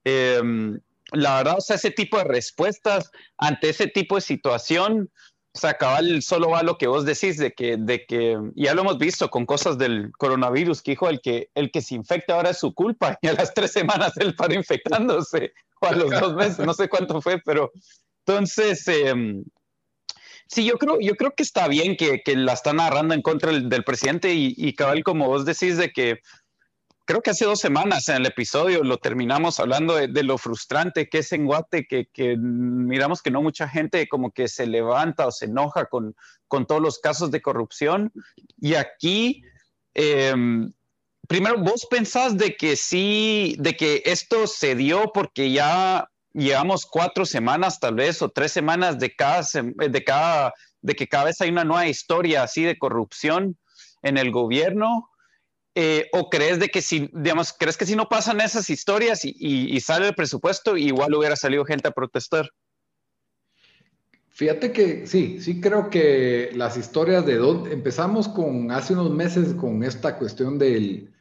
[0.06, 0.80] Em,
[1.14, 5.12] la verdad, o sea, ese tipo de respuestas ante ese tipo de situación,
[5.56, 8.82] o sea, cabal, solo va lo que vos decís de que, de que, ya lo
[8.82, 12.50] hemos visto con cosas del coronavirus, que dijo el que, el que se infecta ahora
[12.50, 16.36] es su culpa, y a las tres semanas él para infectándose, o a los dos
[16.36, 17.72] meses, no sé cuánto fue, pero
[18.26, 19.44] entonces, em,
[20.48, 23.52] sí, yo creo, yo creo que está bien que, que la están agarrando en contra
[23.52, 26.20] del, presidente y, y, cabal, como vos decís, de que
[27.06, 31.20] creo que hace dos semanas en el episodio lo terminamos hablando de, lo frustrante que
[31.20, 35.46] es en Guate, que, miramos que no mucha gente como que se levanta o se
[35.46, 36.16] enoja con,
[36.48, 38.12] con todos los casos de corrupción.
[38.60, 39.44] Y aquí,
[39.94, 40.72] em,
[41.28, 47.26] primero, vos pensás de que sí, de que esto se dio porque ya llevamos cuatro
[47.26, 51.50] semanas tal vez o tres semanas de cada, de cada, de que cada vez hay
[51.50, 53.58] una nueva historia así de corrupción
[54.02, 55.10] en el gobierno
[55.76, 59.80] eh, ¿O crees de que si, digamos, crees que si no pasan esas historias y,
[59.80, 62.50] sale el presupuesto, igual hubiera salido gente a protestar?
[64.30, 69.54] Fíjate que sí, sí creo que las historias de dónde empezamos con hace unos meses
[69.56, 71.12] con esta cuestión del,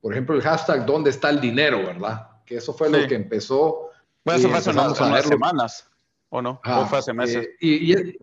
[0.00, 1.78] por ejemplo, el hashtag ¿dónde está el dinero?
[1.78, 2.28] ¿Verdad?
[2.44, 3.90] Que eso fue lo que empezó.
[4.24, 5.90] Bueno, eso fue hace unas, semanas,
[6.28, 6.60] ¿o no?
[6.64, 7.46] ¿O fue hace meses?
[7.46, 8.18] Eh, y,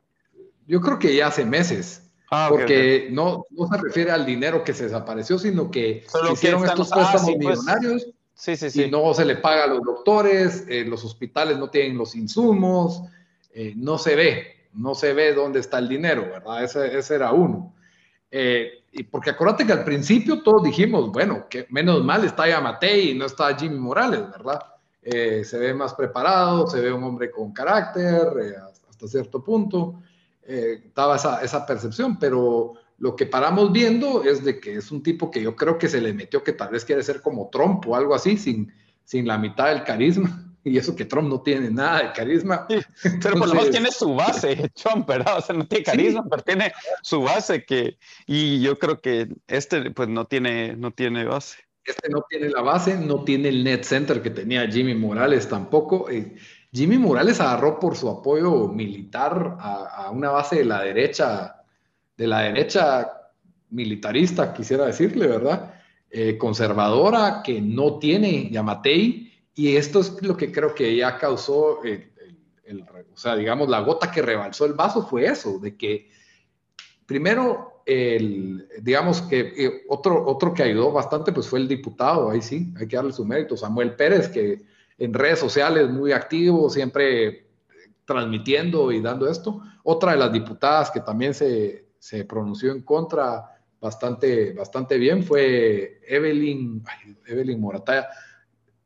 [0.68, 2.11] yo creo que ya hace meses.
[2.32, 6.90] Ah, porque No, no se refiere al dinero que se desapareció, sino que hicieron estos
[6.90, 8.08] préstamos pues, millonarios
[8.42, 8.84] Sí, sí, sí.
[8.86, 13.04] Y no se le paga a los doctores, eh, los hospitales no tienen los insumos,
[13.54, 16.64] eh, no se ve, no se ve dónde está el dinero, ¿verdad?
[16.64, 17.76] Ese, ese era uno.
[18.32, 23.12] Eh, y porque acuérdate que al principio todos dijimos, bueno, que menos mal está Yamatei
[23.12, 24.60] y no está Jimmy Morales, ¿verdad?
[25.04, 28.28] se ve más preparado, se ve un hombre con carácter
[28.90, 30.02] hasta cierto punto.
[30.44, 35.32] Estaba esa, esa percepción, pero lo que paramos viendo es de que es un tipo
[35.32, 37.96] que yo creo que se le metió que tal vez quiere ser como Trump o
[37.96, 38.72] algo así, sin,
[39.04, 40.48] sin la mitad del carisma.
[40.64, 42.68] Y eso que Trump no tiene nada de carisma.
[42.68, 45.40] pero por lo menos tiene su base, Trump, ¿verdad?
[45.40, 49.90] O sea, no tiene carisma, pero tiene su base que, y yo creo que este
[49.90, 51.58] pues no tiene, no tiene base.
[51.84, 56.08] Este no tiene la base, no tiene el net center que tenía Jimmy Morales tampoco.
[56.12, 56.36] Eh,
[56.74, 61.58] Jimmy Morales agarró por su apoyo militar a, una base de la derecha
[62.16, 63.12] de la derecha
[63.72, 65.74] militarista, quisiera decirle, ¿verdad?
[66.10, 71.84] Eh, conservadora, que no tiene Yamatei, y esto es lo que creo que ya causó,
[71.84, 72.12] el,
[73.14, 76.10] o sea, digamos, la gota que rebalsó el vaso fue eso, de que
[77.06, 82.42] primero, el, digamos que eh, otro, otro que ayudó bastante, pues fue el diputado, ahí
[82.42, 84.62] sí, hay que darle su mérito, Samuel Pérez, que
[85.02, 87.48] en redes sociales muy activo, siempre
[88.06, 89.62] transmitiendo y dando esto.
[89.84, 96.02] Otra de las diputadas que también se, se pronunció en contra bastante, bastante bien fue
[96.08, 96.84] Evelyn,
[97.26, 98.10] Evelyn Morataya.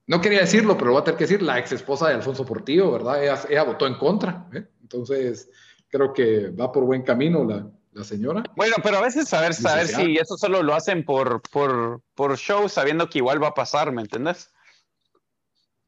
[0.08, 2.46] No quería decirlo, pero lo voy a tener que decir, la ex esposa de Alfonso
[2.46, 3.46] Portillo, ¿verdad?
[3.50, 4.48] Ella, votó en contra.
[4.54, 4.66] ¿eh?
[4.82, 5.50] Entonces,
[5.90, 8.44] creo que va por buen camino la, la señora.
[8.56, 12.70] Bueno, pero a veces saber, saber si eso solo lo hacen por, por, por show,
[12.70, 14.55] sabiendo que igual va a pasar, ¿me entendés?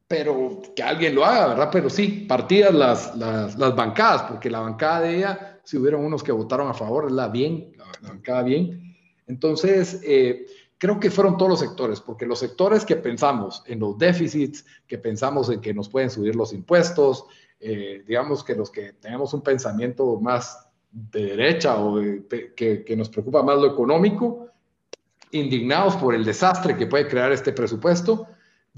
[0.08, 1.68] Pero que alguien lo haga, ¿verdad?
[1.70, 6.32] Pero sí, partidas las, las, bancadas, porque la bancada de ella si hubieron unos que
[6.32, 8.96] votaron a favor, la bien, la bancada bien.
[9.26, 10.46] Entonces, eh,
[10.78, 14.96] creo que fueron todos los sectores, porque los sectores que pensamos en los déficits, que
[14.96, 17.26] pensamos en que nos pueden subir los impuestos,
[17.60, 22.00] eh, digamos que los que tenemos un pensamiento más de derecha o
[22.56, 24.48] que, que, nos preocupa más lo económico,
[25.32, 28.26] indignados por el desastre que puede crear este presupuesto.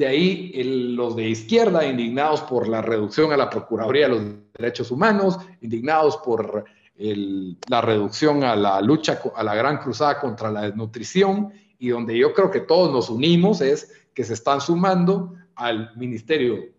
[0.00, 0.50] De ahí
[0.96, 4.22] los de izquierda, indignados por la reducción a la Procuraduría de los
[4.56, 6.64] Derechos Humanos, indignados por
[6.96, 12.32] la reducción a la lucha, a la gran cruzada contra la desnutrición, y donde yo
[12.32, 16.70] creo que todos nos unimos es que se están sumando al ministerio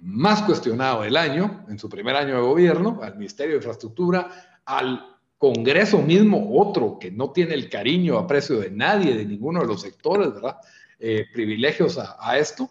[0.00, 5.06] más cuestionado del año, en su primer año de gobierno, al Ministerio de Infraestructura, al
[5.38, 9.80] Congreso mismo, otro que no tiene el cariño, aprecio de nadie, de ninguno de los
[9.80, 10.58] sectores, ¿verdad?
[11.00, 12.70] Eh, privilegios a esto,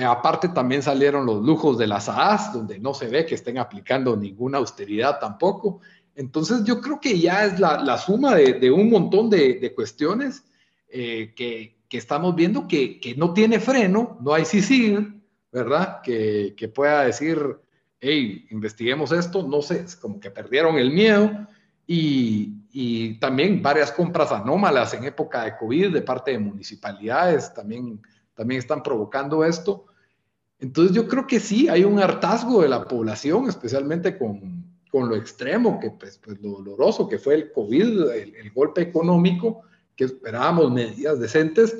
[0.00, 3.58] eh, aparte también salieron los lujos de las AAS, donde no se ve que estén
[3.58, 5.80] aplicando ninguna austeridad tampoco.
[6.14, 10.44] Entonces yo creo que ya es la, suma de, un montón de, cuestiones
[10.88, 15.12] eh, que, estamos viendo que, no tiene freno, no hay CICIR,
[15.52, 16.00] ¿verdad?
[16.02, 17.38] Que, pueda decir,
[18.00, 21.46] hey, investiguemos esto, no sé, es como que perdieron el miedo.
[21.86, 28.00] Y, y, también varias compras anómalas en época de COVID de parte de municipalidades también,
[28.34, 29.86] también están provocando esto.
[30.58, 35.16] Entonces yo creo que sí, hay un hartazgo de la población, especialmente con, con lo
[35.16, 39.62] extremo, que pues, pues, lo doloroso que fue el COVID, el, golpe económico,
[39.96, 41.76] que esperábamos medidas decentes.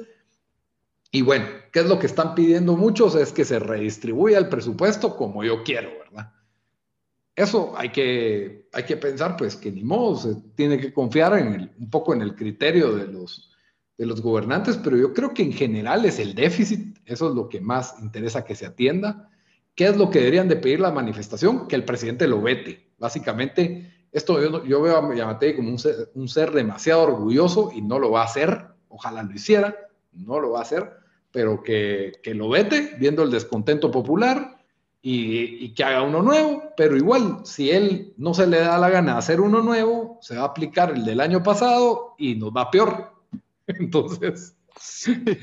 [1.10, 3.16] Y bueno, ¿qué es lo que están pidiendo muchos?
[3.16, 5.90] Es que se redistribuya el presupuesto como yo quiero.
[7.40, 11.54] Eso hay que, hay que pensar, pues que ni modo, se tiene que confiar en
[11.54, 13.50] el, un poco en el criterio de los,
[13.96, 17.48] de los gobernantes, pero yo creo que en general es el déficit, eso es lo
[17.48, 19.30] que más interesa que se atienda.
[19.74, 21.66] ¿Qué es lo que deberían de pedir la manifestación?
[21.66, 22.90] Que el presidente lo vete.
[22.98, 27.98] Básicamente, esto yo, veo a Yamatei como un ser, un ser, demasiado orgulloso y no
[27.98, 28.66] lo va a hacer.
[28.90, 29.74] Ojalá lo hiciera,
[30.12, 30.92] no lo va a hacer,
[31.30, 34.59] pero que, que lo vete, viendo el descontento popular
[35.02, 36.62] y, y, que haga uno nuevo.
[36.76, 40.42] Pero igual, si él no se le da la gana hacer uno nuevo, se va
[40.42, 43.12] a aplicar el del año pasado y nos va peor.
[43.66, 44.56] Entonces,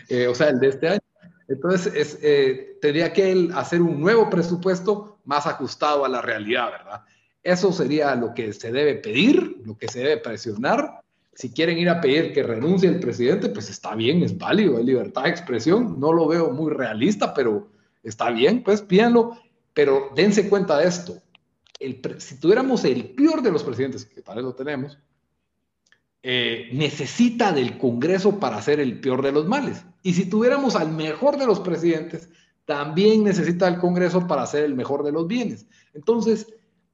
[0.10, 1.00] eh, o sea, el de este año.
[1.48, 6.72] Entonces, es, eh, tendría que él hacer un nuevo presupuesto más ajustado a la realidad,
[6.72, 7.02] ¿verdad?
[7.44, 11.02] Eso sería lo que se debe pedir, lo que se debe presionar.
[11.34, 14.84] Si quieren ir a pedir que renuncie el presidente, pues está bien, es válido, hay
[14.84, 15.98] libertad de expresión.
[16.00, 17.70] No lo veo muy realista, pero
[18.04, 19.38] está bien, pues pídanlo.
[19.78, 21.22] Pero dense cuenta de esto.
[21.80, 24.98] El, si tuviéramos el peor de los presidentes, que tal vez lo tenemos,
[26.24, 29.86] eh, necesita del Congreso para hacer el peor de los males.
[30.02, 32.28] Y si tuviéramos al mejor de los presidentes,
[32.66, 35.68] también necesita el Congreso para hacer el mejor de los bienes.
[35.94, 36.48] Entonces,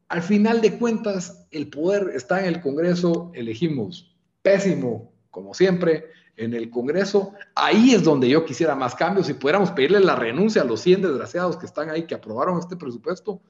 [0.10, 6.54] al final de cuentas, el poder está en el Congreso, elegimos pésimo, como siempre, en
[6.54, 7.34] el Congreso.
[7.56, 9.28] Ahí es donde yo quisiera más cambios.
[9.28, 12.76] Si pudiéramos pedirle la renuncia a los 100 desgraciados que están ahí, que aprobaron este
[12.76, 13.42] presupuesto,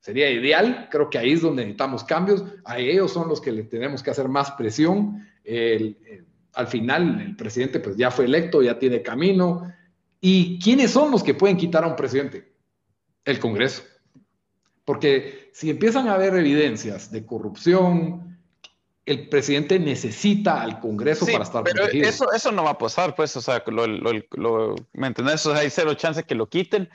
[0.00, 0.88] sería ideal.
[0.90, 2.44] Creo que ahí es donde necesitamos cambios.
[2.64, 5.26] A ellos son los que le tenemos que hacer más presión.
[6.54, 9.72] al final, el presidente pues ya fue electo, ya tiene camino.
[10.20, 12.52] ¿Y quiénes son los que pueden quitar a un presidente?
[13.24, 13.82] El Congreso.
[14.84, 18.29] Porque si empiezan a haber evidencias de corrupción,
[19.10, 23.34] el presidente necesita al Congreso para estar pero Eso, eso no va a pasar, pues,
[23.36, 25.44] o sea, lo, ¿me entendés?
[25.46, 26.88] O sea, hay cero chance que lo quiten.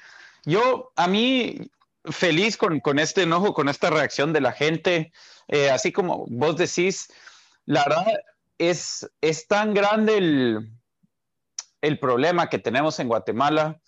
[0.45, 1.69] Yo, a mí,
[2.05, 5.11] feliz con, con este enojo, con esta reacción de la gente,
[5.49, 7.11] eh, así como vos decís,
[7.65, 8.05] la verdad
[8.59, 10.71] es, es tan grande el,
[11.81, 13.81] el problema que tenemos en Guatemala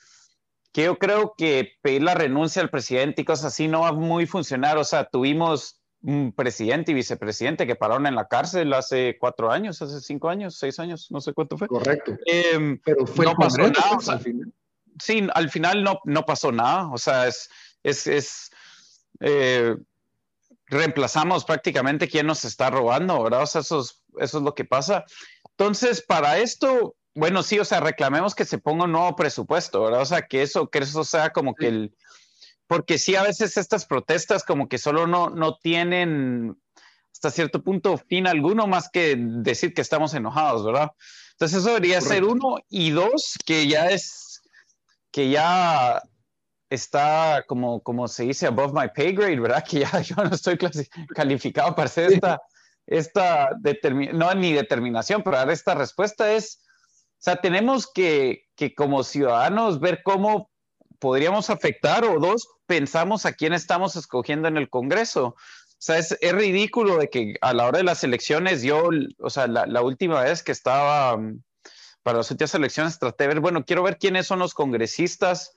[0.73, 3.93] que yo creo que pedir la renuncia al presidente y cosas así no va a
[3.93, 4.77] muy funcionar.
[4.77, 9.81] O sea, tuvimos un presidente y vicepresidente que pararon en la cárcel hace cuatro años,
[9.81, 11.67] hace cinco años, seis años, no sé cuánto fue.
[11.67, 12.17] Correcto.
[12.25, 13.97] Em, Pero fue no pasó nada.
[14.07, 14.53] al final.
[15.03, 16.89] Sí, al final no, no pasó nada.
[16.93, 17.49] O sea, es,
[17.83, 18.51] es, es
[19.19, 19.75] eh,
[20.67, 23.43] reemplazamos prácticamente quién nos está robando, ¿verdad?
[23.43, 25.03] O sea, eso es, eso es lo que pasa.
[25.57, 30.03] Entonces, para esto, bueno, sí, o sea, reclamemos que se ponga un nuevo presupuesto, ¿verdad?
[30.03, 31.95] O sea, que eso, que eso sea como que el,
[32.67, 36.57] porque sí, a veces estas protestas como que solo no, no tienen
[37.11, 40.91] hasta cierto punto fin alguno más que decir que estamos enojados, ¿verdad?
[41.31, 44.41] Entonces eso debería ser uno y dos, que ya es,
[45.11, 46.01] que ya
[46.69, 49.63] está como, como se dice above my pay grade, ¿verdad?
[49.63, 50.57] Que ya yo no estoy
[51.15, 52.41] calificado para hacer esta,
[52.85, 53.49] esta
[54.13, 56.59] no ni determinación, pero dar esta respuesta es,
[57.13, 60.51] o sea, tenemos que, que como ciudadanos ver cómo
[60.99, 65.35] podríamos afectar o dos, pensamos a quién estamos escogiendo en el Congreso.
[65.79, 69.47] O sea, es, ridículo de que a la hora de las elecciones, yo, o sea,
[69.47, 71.43] la, última vez que estaba mm,
[72.01, 75.53] para las últimas elecciones, traté de ver, bueno, quiero ver quiénes son los congresistas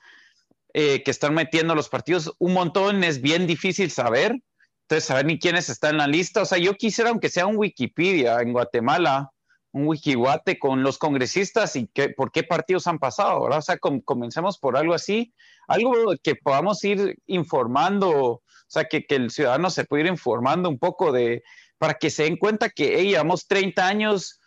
[0.73, 2.33] eh, que están metiendo los partidos.
[2.37, 4.35] Un montón es bien difícil saber.
[4.83, 6.41] Entonces, saber ni quiénes están en la lista.
[6.41, 9.31] O sea, yo quisiera, aunque sea un Wikipedia en Guatemala,
[9.73, 13.59] un wikiwate con los congresistas y qué, por qué partidos han pasado, ¿verdad?
[13.59, 15.33] O sea, comencemos por algo así,
[15.67, 20.67] algo que podamos ir informando, o sea, que, que, el ciudadano se pueda ir informando
[20.69, 21.43] un poco de,
[21.77, 24.39] para que se den cuenta que hey, llevamos 30 años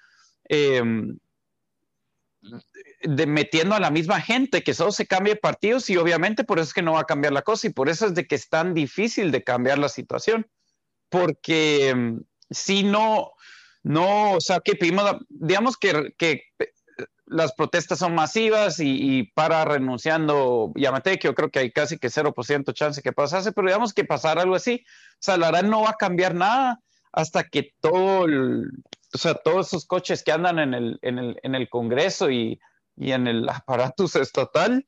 [0.45, 1.19] em,
[3.03, 6.69] de, metiendo a la misma gente, que solo se cambie partidos y obviamente por eso
[6.69, 8.51] es que no va a cambiar la cosa y por eso es de que es
[8.51, 10.47] tan difícil de cambiar la situación,
[11.09, 13.33] porque em, si no
[13.85, 16.43] no, o sea, que pedimos, digamos que, que
[17.27, 22.09] las protestas son masivas y, para renunciando Yamate, que yo creo que hay casi que
[22.09, 25.83] 0% chance que pasase, pero digamos que pasar algo así, o sea, la verdad no
[25.83, 26.81] va a cambiar nada
[27.13, 28.27] hasta que todo,
[29.15, 32.59] o sea, todos esos coches que andan en el, en el, en el Congreso y,
[32.97, 34.87] y en el aparato estatal,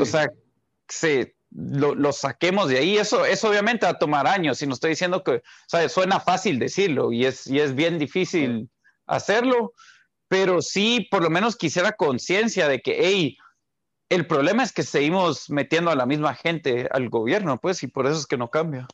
[0.00, 0.30] o sea,
[0.88, 4.90] se, lo, saquemos de ahí, eso, eso obviamente va a tomar años, y no estoy
[4.90, 8.70] diciendo que, o sea, suena fácil decirlo y es, y es bien difícil
[9.06, 9.72] hacerlo,
[10.28, 13.38] pero sí, por lo menos quisiera conciencia de que, hey,
[14.10, 18.06] el problema es que seguimos metiendo a la misma gente al gobierno, pues, y por
[18.06, 18.86] eso es que no cambia.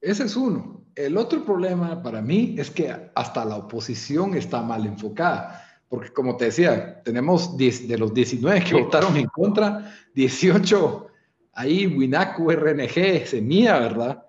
[0.00, 0.84] Ese es uno.
[0.96, 6.38] El otro problema para mí es que hasta la oposición está mal enfocada porque como
[6.38, 11.11] te decía, tenemos de los 19 que votaron en contra, 18
[11.52, 14.24] ahí Winaku, RNG, Semilla, ¿verdad?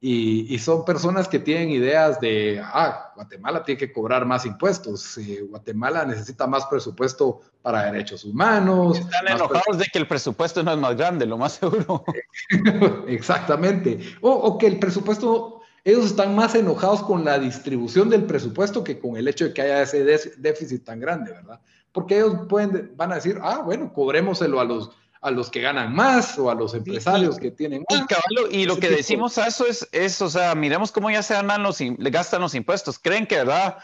[0.00, 5.42] Y, son personas que tienen ideas de, ah, Guatemala tiene que cobrar más impuestos, eh,
[5.42, 9.00] Guatemala necesita más presupuesto para derechos humanos.
[9.00, 12.04] Están enojados de que el presupuesto no es más grande, lo más seguro.
[13.08, 13.98] Exactamente.
[14.20, 19.16] O, que el presupuesto, ellos están más enojados con la distribución del presupuesto que con
[19.16, 20.04] el hecho de que haya ese
[20.36, 21.60] déficit tan grande, ¿verdad?
[21.90, 25.94] Porque ellos pueden, van a decir, ah, bueno, cobrémoselo a los a los que ganan
[25.94, 28.06] más o a los empresarios que tienen más.
[28.50, 31.62] Y, lo que decimos a eso es, es, o sea, miremos cómo ya se ganan
[31.62, 32.98] los, gastan los impuestos.
[32.98, 33.78] ¿Creen que, verdad,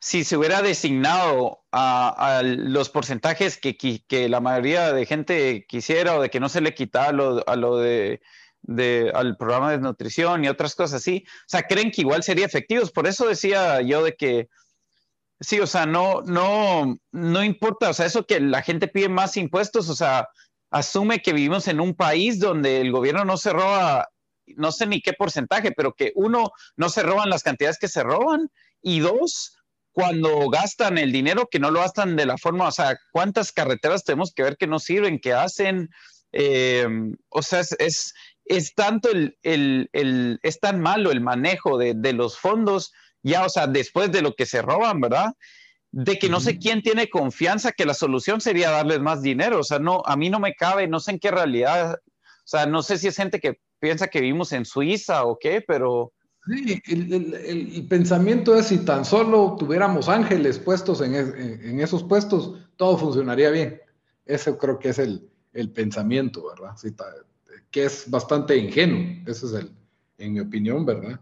[0.00, 6.22] si se hubiera designado a, los porcentajes que, que, la mayoría de gente quisiera o
[6.22, 8.20] de que no se le quitara lo, a lo de,
[8.62, 12.46] de, al programa de nutrición y otras cosas así, o sea, creen que igual sería
[12.46, 12.90] efectivos.
[12.92, 14.48] Por eso decía yo de que,
[15.40, 19.36] sí, o sea, no, no, no importa, o sea, eso que la gente pide más
[19.36, 20.28] impuestos, o sea,
[20.70, 24.08] asume que vivimos en un país donde el gobierno no se roba,
[24.56, 28.02] no sé ni qué porcentaje, pero que uno, no se roban las cantidades que se
[28.02, 28.50] roban
[28.82, 29.58] y dos,
[29.92, 34.04] cuando gastan el dinero, que no lo gastan de la forma, o sea, cuántas carreteras
[34.04, 35.90] tenemos que ver que no sirven, que hacen,
[36.30, 38.14] em, o sea, es,
[38.44, 42.92] es, tanto el, el, el, es tan malo el manejo de, de los fondos,
[43.22, 45.32] ya, o sea, después de lo que se roban, ¿verdad?
[45.90, 49.60] De que no sé quién tiene confianza que la solución sería darles más dinero.
[49.60, 52.66] O sea, no, a mí no me cabe, no sé en qué realidad, o sea,
[52.66, 56.12] no sé si es gente que piensa que vivimos en Suiza o qué, pero...
[56.46, 63.50] Sí, el, pensamiento es si tan solo tuviéramos ángeles puestos en, esos puestos, todo funcionaría
[63.50, 63.82] bien.
[64.24, 65.30] Eso creo que es el,
[65.74, 66.74] pensamiento, ¿verdad?
[67.70, 69.70] que es bastante ingenuo, ese es el,
[70.16, 71.20] en mi opinión, ¿verdad?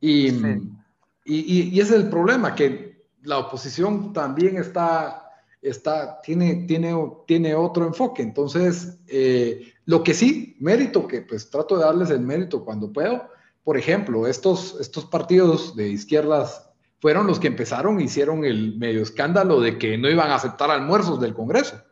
[0.00, 2.89] Y, y, y, ese es el problema, que
[3.22, 6.94] la oposición también está, está tiene, tiene,
[7.26, 8.22] tiene otro enfoque.
[8.22, 13.28] Entonces, eh, lo que sí, mérito, que pues trato de darles el mérito cuando puedo.
[13.62, 19.60] Por ejemplo, estos, estos partidos de izquierdas fueron los que empezaron, hicieron el medio escándalo
[19.60, 21.82] de que no iban a aceptar almuerzos del Congreso,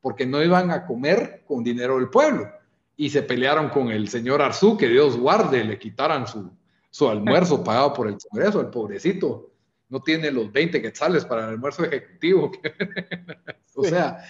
[0.00, 2.48] porque no iban a comer con dinero del pueblo.
[2.96, 6.50] Y se pelearon con el señor Arzú, que Dios guarde, le quitaran su,
[6.90, 9.53] su almuerzo pagado por el Congreso, el pobrecito
[9.88, 12.50] no tiene los 20 quetzales para el almuerzo ejecutivo.
[13.74, 14.24] o sea,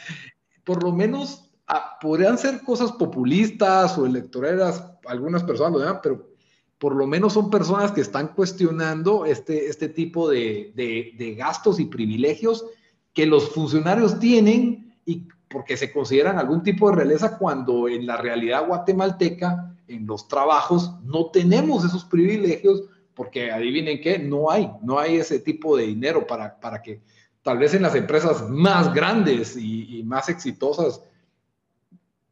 [0.65, 6.35] por lo menos ah, podrían ser cosas populistas o electoreras, algunas personas lo llaman, pero
[6.79, 11.87] por lo menos son personas que están cuestionando este, este tipo de, de, gastos y
[11.87, 12.65] privilegios
[13.13, 18.17] que los funcionarios tienen y porque se consideran algún tipo de realeza cuando en la
[18.17, 22.83] realidad guatemalteca, en los trabajos, no tenemos esos privilegios
[23.15, 27.01] porque adivinen qué, no hay, no hay ese tipo de dinero para, para que
[27.45, 31.03] tal vez en las empresas más grandes y, más exitosas,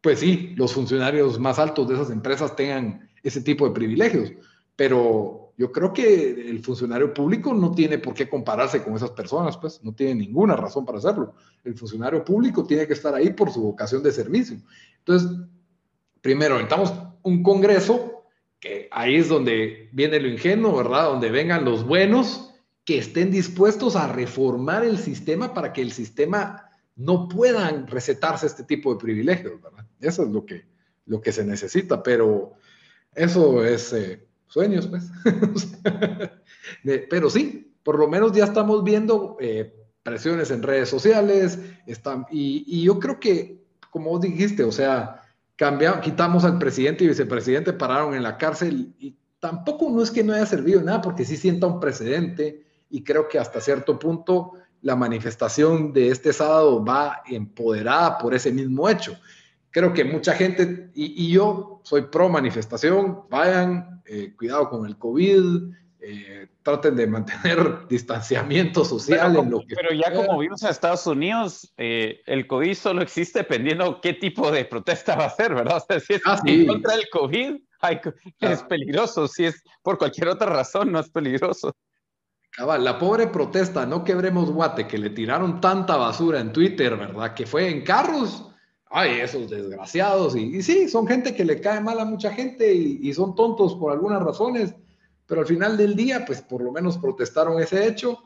[0.01, 4.33] pues sí, los funcionarios más altos de esas empresas tengan ese tipo de privilegios,
[4.75, 9.57] pero yo creo que el funcionario público no tiene por qué compararse con esas personas,
[9.59, 11.35] pues no tiene ninguna razón para hacerlo.
[11.63, 14.57] El funcionario público tiene que estar ahí por su vocación de servicio.
[14.99, 15.31] Entonces,
[16.21, 18.22] primero, necesitamos un Congreso
[18.63, 21.09] que ahí es donde viene lo ingenuo, ¿verdad?
[21.09, 22.55] Donde vengan los buenos
[22.85, 28.63] que estén dispuestos a reformar el sistema para que el sistema no puedan recetarse este
[28.63, 29.85] tipo de privilegios, ¿verdad?
[30.01, 30.65] Eso es lo que,
[31.07, 32.53] lo que se necesita, pero
[33.17, 35.11] eso es eh, sueños, pues.
[37.11, 41.59] pero sí, por lo menos ya estamos viendo eh, presiones en redes sociales,
[41.89, 43.61] están, y, y yo creo que,
[43.91, 45.22] como dijiste, o sea,
[46.03, 50.33] quitamos al presidente y vicepresidente, pararon en la cárcel y tampoco no es que no
[50.33, 54.53] haya servido nada porque sí sienta un precedente y creo que hasta cierto punto
[54.83, 59.17] la manifestación de este sábado va empoderada por ese mismo hecho.
[59.71, 65.73] Creo que mucha gente, y, yo soy pro manifestación, vayan, eh, cuidado con el COVID,
[66.05, 69.77] eh, traten de mantener distanciamiento social pero, en lo que...
[69.77, 74.51] Pero ya como vimos en Estados Unidos, eh, el COVID solo existe dependiendo qué tipo
[74.51, 75.77] de protesta va a ser, ¿verdad?
[75.83, 77.57] O sea, si es ah, contra el COVID,
[78.41, 79.29] es peligroso.
[79.29, 81.73] Si es por cualquier otra razón, no es peligroso.
[82.59, 87.35] la pobre protesta, no quebremos guate, que le tiraron tanta basura en Twitter, ¿verdad?
[87.35, 88.49] Que fue en carros.
[88.91, 90.35] Ay, esos desgraciados.
[90.35, 93.75] Y, sí, son gente que le cae mal a mucha gente y, y son tontos
[93.77, 94.75] por algunas razones
[95.27, 98.19] pero al final del día, pues por lo menos protestaron ese hecho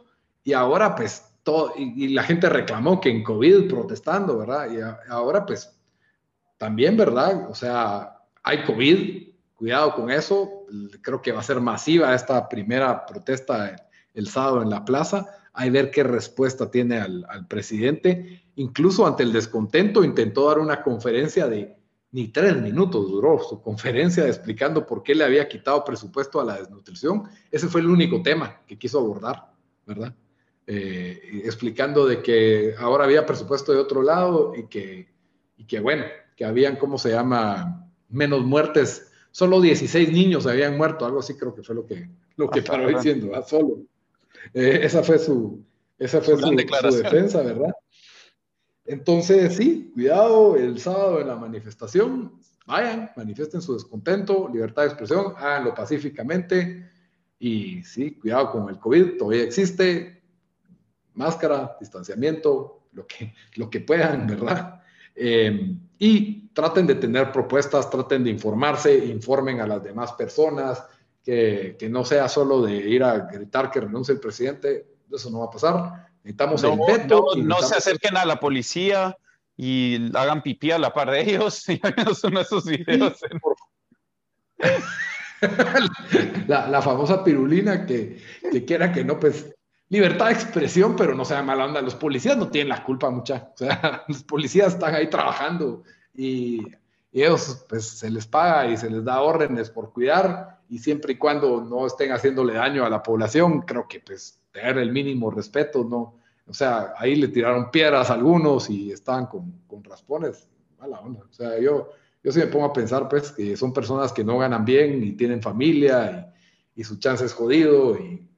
[0.43, 4.69] y ahora pues todo, y, la gente reclamó que en COVID protestando, ¿verdad?
[4.71, 5.79] Y ahora pues
[6.59, 7.49] también, ¿verdad?
[7.51, 10.67] O sea, hay COVID, cuidado con eso,
[11.03, 13.77] creo que va a ser masiva esta primera protesta
[14.15, 19.23] el sábado en la plaza, hay ver qué respuesta tiene al, al presidente, incluso ante
[19.23, 21.76] el descontento intentó dar una conferencia de
[22.13, 26.57] ni tres minutos duró su conferencia explicando por qué le había quitado presupuesto a la
[26.59, 27.25] desnutrición.
[27.51, 29.53] Ese fue el único tema que quiso abordar,
[29.85, 30.15] ¿verdad?
[30.67, 35.09] Eh, explicando de que ahora había presupuesto de otro lado y que,
[35.57, 36.05] y que, bueno,
[36.37, 37.89] que habían, ¿cómo se llama?
[38.09, 39.13] Menos muertes.
[39.31, 42.89] Solo 16 niños habían muerto, algo así creo que fue lo que, lo que paró
[42.89, 43.43] diciendo, ¿ah?
[43.43, 43.83] solo.
[44.55, 45.63] Eh, esa fue su,
[45.99, 47.73] esa fue su defensa, ¿verdad?
[48.87, 55.35] Entonces, sí, cuidado el sábado en la manifestación, vayan, manifiesten su descontento, libertad de expresión,
[55.37, 56.89] háganlo pacíficamente.
[57.39, 60.23] Y sí, cuidado con el COVID, todavía existe,
[61.15, 64.81] máscara, distanciamiento, lo que, lo que puedan, ¿verdad?
[65.15, 70.83] Eh, y traten de tener propuestas, traten de informarse, informen a las demás personas,
[71.23, 75.41] que, que no sea solo de ir a gritar que renuncie el presidente, eso no
[75.41, 77.25] va a pasar Necesitamos no, el veto.
[77.37, 79.17] No, se acerquen a la policía
[79.57, 81.65] y hagan pipí a la par de ellos.
[81.69, 81.81] Y
[82.25, 83.21] uno de esos videos.
[86.49, 88.21] la, famosa pirulina que,
[88.51, 89.55] que quiera que no, pues
[89.89, 91.81] libertad de expresión, pero no sea mala onda.
[91.81, 93.53] Los policías no tienen la culpa mucha.
[93.55, 96.61] O sea, los policías están ahí trabajando y,
[97.13, 101.13] y, ellos pues se les paga y se les da órdenes por cuidar y siempre
[101.13, 105.31] y cuando no estén haciéndole daño a la población, creo que pues tener el mínimo
[105.31, 110.49] respeto, no, O sea, ahí le tiraron piedras a algunos y estaban con, con raspones.
[110.79, 111.21] Mala onda.
[111.29, 111.91] O sea, yo,
[112.23, 115.13] yo sí me pongo a pensar, pues, que son personas que no ganan bien y
[115.13, 116.33] tienen familia
[116.75, 117.99] y, y su chance es jodido.
[117.99, 118.29] Y,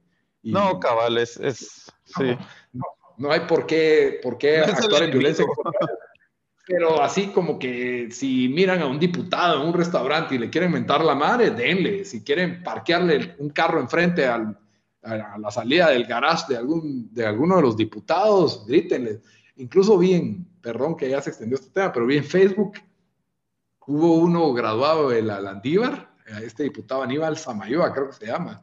[0.43, 1.39] no, cabal, es.
[2.05, 2.37] sí.
[2.73, 2.85] no,
[3.17, 5.45] no, hay por qué, por qué actuar en violencia
[6.69, 10.71] pero así como que si miran a un diputado en un restaurante y le quieren
[10.71, 12.05] mentar la madre, denle.
[12.05, 14.55] Si quieren parquearle un carro enfrente al,
[15.01, 19.21] a la salida del garage de, algún, de alguno de los diputados, grítenle.
[19.55, 22.73] Incluso vi en, perdón que ya se extendió este tema, pero vi en Facebook,
[23.87, 26.09] hubo uno graduado de la Landívar,
[26.43, 28.61] este diputado Aníbal Samayoa, creo que se llama,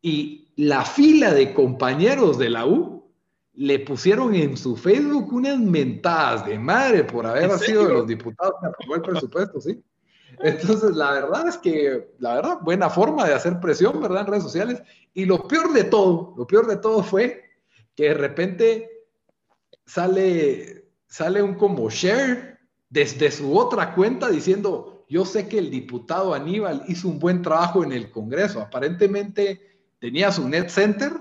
[0.00, 3.10] y la fila de compañeros de la U
[3.54, 8.54] le pusieron en su Facebook unas mentadas de madre por haber sido de los diputados
[8.60, 9.82] que aprobó el presupuesto, ¿sí?
[10.40, 14.22] Entonces, la verdad es que, la verdad, buena forma de hacer presión, ¿verdad?
[14.22, 14.82] En redes sociales.
[15.14, 17.44] Y lo peor de todo, lo peor de todo fue
[17.94, 18.90] que de repente
[19.84, 22.58] sale, sale un como share
[22.88, 27.84] desde su otra cuenta diciendo, yo sé que el diputado Aníbal hizo un buen trabajo
[27.84, 28.60] en el Congreso.
[28.60, 29.60] Aparentemente
[29.98, 31.12] tenía su net center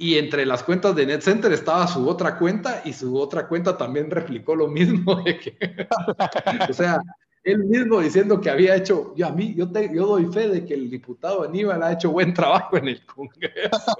[0.00, 3.76] y entre las cuentas de Net Center estaba su otra cuenta y su otra cuenta
[3.76, 5.24] también replicó lo mismo.
[6.70, 7.02] o sea,
[7.44, 10.74] él mismo diciendo que había hecho, yo a mí, yo, yo doy fe de que
[10.74, 13.96] el diputado Aníbal ha hecho buen trabajo en el Congreso.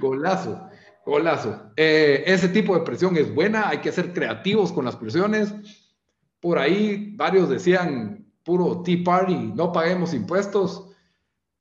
[0.00, 0.68] golazo,
[1.04, 1.72] golazo.
[1.76, 5.52] Eh, ese tipo de presión es buena, hay que ser creativos con las presiones.
[6.40, 10.90] Por ahí varios decían, puro Tea Party, no paguemos impuestos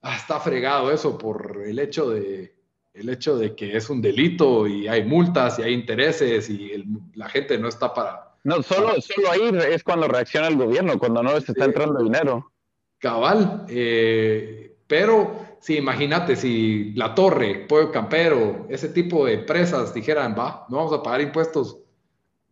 [0.03, 2.55] ah, está fregado eso por el hecho de
[2.93, 6.83] el hecho de que es un delito y hay multas y hay intereses y
[7.15, 8.35] la gente no está para...
[8.43, 9.41] No, solo, solo ahí
[9.71, 12.51] es cuando reacciona el gobierno, cuando no les está entrando dinero.
[12.99, 20.35] Cabal, eh, pero sí, imagínate si La Torre, Pueblo Campero, ese tipo de empresas dijeran,
[20.37, 21.79] va, no vamos a pagar impuestos,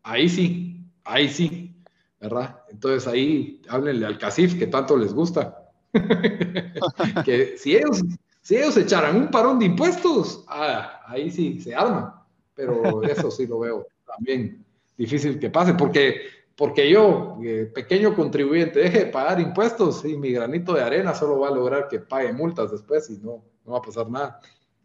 [0.04, 1.76] ahí sí, ahí sí,
[2.20, 2.64] ¿verdad?
[2.70, 5.58] Entonces ahí háblenle al CACIF que tanto les gusta.
[7.26, 8.02] que si ellos,
[8.42, 12.26] si ellos echaran un parón de impuestos, ah, ahí sí se arma.
[12.56, 14.66] Pero eso sí lo veo también
[14.98, 16.22] difícil que pase, porque,
[16.56, 21.40] porque yo, eh, pequeño contribuyente, deje de pagar impuestos y mi granito de arena solo
[21.40, 24.40] va a lograr que pague multas después y no, no va a pasar nada.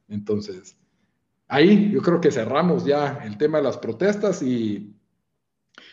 [0.09, 0.77] Entonces,
[1.49, 4.95] ahí yo creo que cerramos ya el tema de las protestas y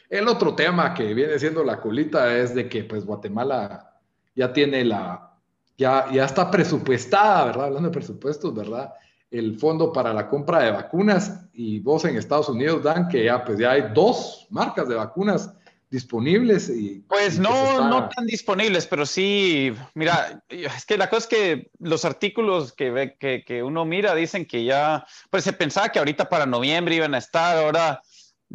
[0.09, 3.99] el otro tema que viene siendo la colita es de que pues Guatemala
[4.35, 5.32] ya tiene la,
[5.77, 7.65] ya, ya está presupuestada, ¿verdad?
[7.65, 8.93] Hablando de presupuestos, ¿verdad?
[9.31, 13.43] El fondo para la compra de vacunas y vos en Estados Unidos dan que ya,
[13.43, 15.51] pues ya hay dos marcas de vacunas
[15.93, 21.27] disponibles y pues no no tan disponibles pero sí mira es que la cosa es
[21.27, 25.99] que los artículos que, que, que uno mira dicen que ya pues se pensaba que
[25.99, 28.01] ahorita para noviembre iban a estar ahora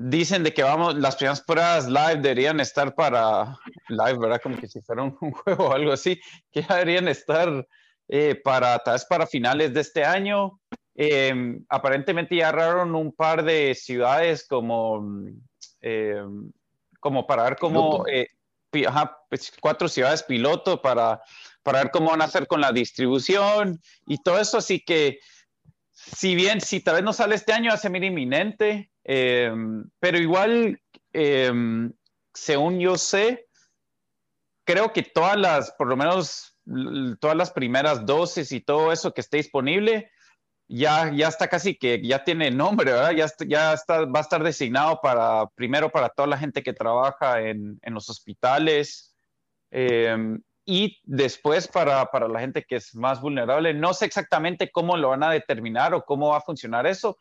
[0.01, 4.40] dicen de que vamos, las primeras pruebas live deberían estar para live, ¿verdad?
[4.40, 6.20] Como que si fuera un, juego o algo así,
[6.53, 7.66] que ya deberían estar
[8.07, 10.61] eh, para, tal vez para finales de este año.
[10.94, 15.05] Em, aparentemente ya agarraron un par de ciudades como,
[15.80, 16.53] em,
[17.01, 18.28] como para ver cómo, eh,
[18.70, 21.20] pues, cuatro ciudades piloto para,
[21.64, 24.59] para ver cómo van a hacer con la distribución y todo eso.
[24.59, 25.18] Así que,
[25.99, 28.90] si bien, si tal vez no sale este año, hace ser inminente.
[29.05, 30.80] Em, pero igual,
[31.12, 31.92] em,
[32.32, 33.49] según yo sé,
[34.64, 36.55] creo que todas las, por lo menos
[37.20, 40.11] todas las primeras dosis y todo eso que esté disponible,
[40.68, 43.12] ya, ya está casi que ya tiene nombre, ¿verdad?
[43.12, 47.40] Ya, ya está, va a estar designado para, primero para toda la gente que trabaja
[47.40, 49.16] en, en los hospitales
[49.70, 53.72] em, y después para, para, la gente que es más vulnerable.
[53.72, 57.16] No sé exactamente cómo lo van a determinar o cómo va a funcionar eso,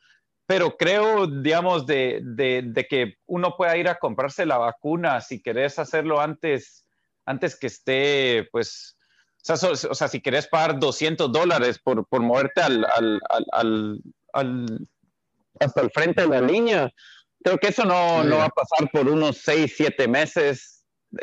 [0.45, 5.79] pero creo, digamos, de, de, que uno pueda ir a comprarse la vacuna si querés
[5.79, 6.85] hacerlo antes,
[7.25, 8.97] antes que esté, pues,
[9.47, 13.21] o sea, o sea si querés pagar 200 dólares por, por moverte al, al,
[13.53, 14.01] al,
[14.33, 14.87] al,
[15.61, 16.91] hasta el frente de la línea,
[17.41, 20.76] creo que eso no, no va a pasar por unos 6, 7 meses.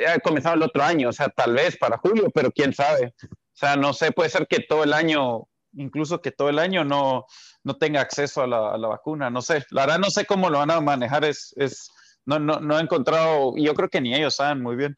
[0.09, 3.15] Ha comenzado el otro año, o sea, tal vez para julio, pero quién sabe.
[3.23, 6.85] O sea, no sé, puede ser que todo el año incluso que todo el año
[6.85, 7.27] no,
[7.63, 9.31] no tenga acceso a la, a la, vacuna.
[9.31, 11.91] No sé, la verdad no sé cómo lo van a manejar, es, es
[12.27, 14.97] no, no, no, he encontrado, y yo creo que ni ellos saben muy bien.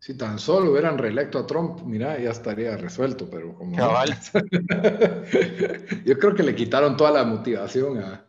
[0.00, 3.76] Si tan solo hubieran reelecto a Trump, mira, ya estaría resuelto, pero como...
[6.04, 8.24] yo creo que le quitaron toda la motivación a,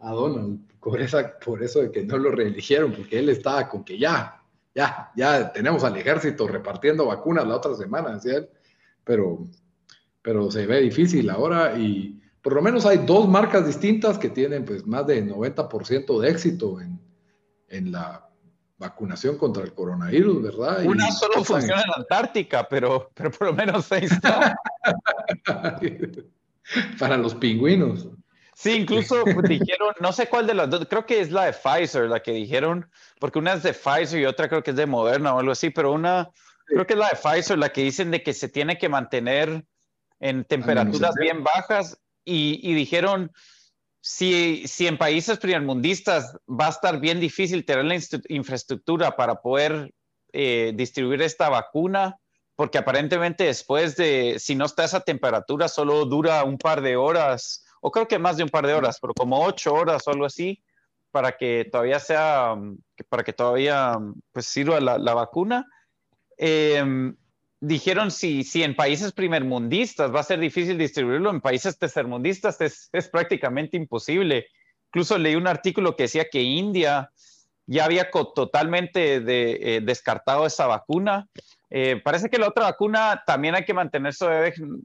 [0.00, 3.84] a Donald por, esa, por eso de que no lo reeligieron, porque él estaba con
[3.84, 4.41] que ya,
[4.74, 8.48] ya, ya tenemos al ejército repartiendo vacunas la otra semana, decía él,
[9.04, 9.46] pero
[10.22, 14.64] pero se ve difícil ahora y por lo menos hay dos marcas distintas que tienen
[14.64, 17.00] pues más de 90% de éxito en,
[17.68, 18.28] en, la
[18.78, 20.84] vacunación contra el coronavirus, ¿verdad?
[20.84, 24.56] Una solo funciona en Antártica, pero, pero por lo menos ahí está.
[26.98, 28.08] Para los pingüinos.
[28.62, 31.52] Sí, incluso pues, dijeron, no sé cuál de las dos, creo que es la de
[31.52, 32.88] Pfizer, la que dijeron,
[33.18, 35.70] porque una es de Pfizer y otra creo que es de Moderna o algo así,
[35.70, 36.30] pero una,
[36.66, 39.64] creo que es la de Pfizer, la que dicen de que se tiene que mantener
[40.20, 43.32] en temperaturas bien bajas y, dijeron,
[44.00, 47.98] si, si en países primermundistas va a estar bien difícil tener la
[48.28, 49.92] infraestructura para poder
[50.32, 52.16] eh, distribuir esta vacuna,
[52.54, 56.94] porque aparentemente después de, si no está a esa temperatura, solo dura un par de
[56.94, 60.12] horas, o creo que más de un par de horas, pero como ocho horas o
[60.12, 60.62] algo así,
[61.10, 62.56] para que todavía sea,
[63.08, 63.98] para que todavía
[64.30, 65.66] pues sirva la, la vacuna.
[66.38, 67.12] Eh,
[67.60, 72.88] dijeron si, si en países primermundistas va a ser difícil distribuirlo, en países tercermundistas es,
[72.92, 74.46] es prácticamente imposible.
[74.86, 77.10] Incluso leí un artículo que decía que India
[77.72, 81.26] ya había totalmente eh, descartado esa vacuna.
[81.70, 84.26] Eh, parece que la otra vacuna también hay que mantenerse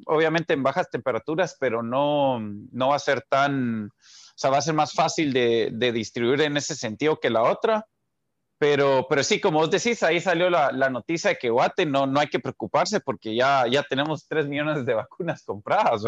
[0.06, 4.62] obviamente en bajas temperaturas, pero no, no va a ser tan, o sea, va a
[4.62, 7.86] ser más fácil de, distribuir en ese sentido que la otra.
[8.58, 12.22] Pero, pero sí, como vos decís, ahí salió la, noticia de que Guate no, no
[12.22, 16.04] hay que preocuparse porque ya, ya tenemos 3 millones de vacunas compradas.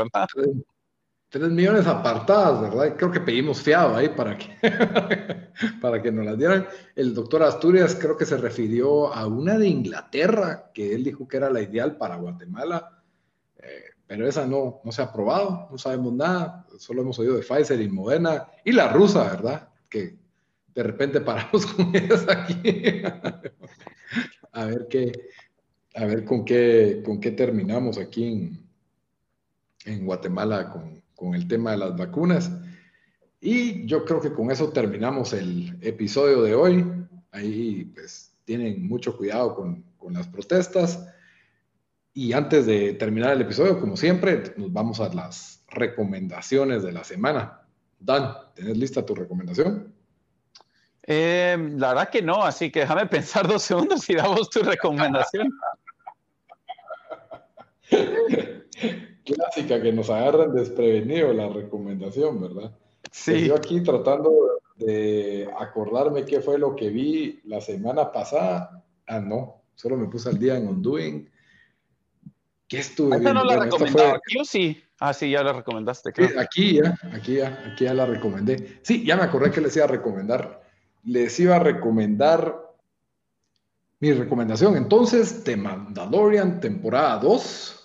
[1.29, 2.95] 3 millones apartadas, ¿verdad?
[2.97, 4.49] Creo que pedimos fiado ahí para que,
[5.81, 6.67] para que nos las dieran.
[6.95, 11.37] El doctor Asturias creo que se refirió a una de Inglaterra, que él dijo que
[11.37, 13.03] era la ideal para Guatemala,
[13.57, 17.43] eh, pero esa no, no se ha aprobado, no sabemos nada, solo hemos oído de
[17.43, 19.69] Pfizer y Moderna, y la rusa, ¿verdad?
[19.87, 20.17] Que
[20.73, 23.03] de repente paramos con ellas aquí.
[24.51, 25.11] a ver qué,
[25.93, 28.69] a ver con qué, con qué terminamos aquí en,
[29.85, 32.51] en Guatemala con, con, el tema de las vacunas.
[33.41, 36.85] Y yo creo que con eso terminamos el episodio de hoy.
[37.31, 41.07] Ahí pues tienen mucho cuidado con, con las protestas.
[42.13, 47.03] Y antes de terminar el episodio, como siempre, nos vamos a las recomendaciones de la
[47.03, 47.61] semana.
[47.99, 49.93] Dan, ¿tenés lista tu recomendación?
[51.03, 55.49] Eh, la verdad que no, así que déjame pensar dos segundos y damos tu recomendación.
[59.33, 62.71] Clásica que nos agarran desprevenido la recomendación, ¿verdad?
[63.11, 63.31] Sí.
[63.31, 64.31] Pues yo aquí tratando
[64.75, 68.83] de acordarme qué fue lo que vi la semana pasada.
[69.07, 71.29] Ah, no, solo me puse al día en Undoing.
[72.67, 73.33] ¿Qué estuve viendo?
[73.33, 74.81] no la recomendaba aquí o sí?
[74.99, 76.11] Ah, sí, ya la recomendaste.
[76.11, 76.39] Claro.
[76.39, 78.79] aquí ya, aquí ya, aquí ya la recomendé.
[78.83, 80.69] Sí, ya me acordé que les iba a recomendar
[81.03, 82.55] les iba a recomendar
[83.99, 84.77] mi recomendación.
[84.77, 87.78] Entonces, The Mandalorian, temporada 2,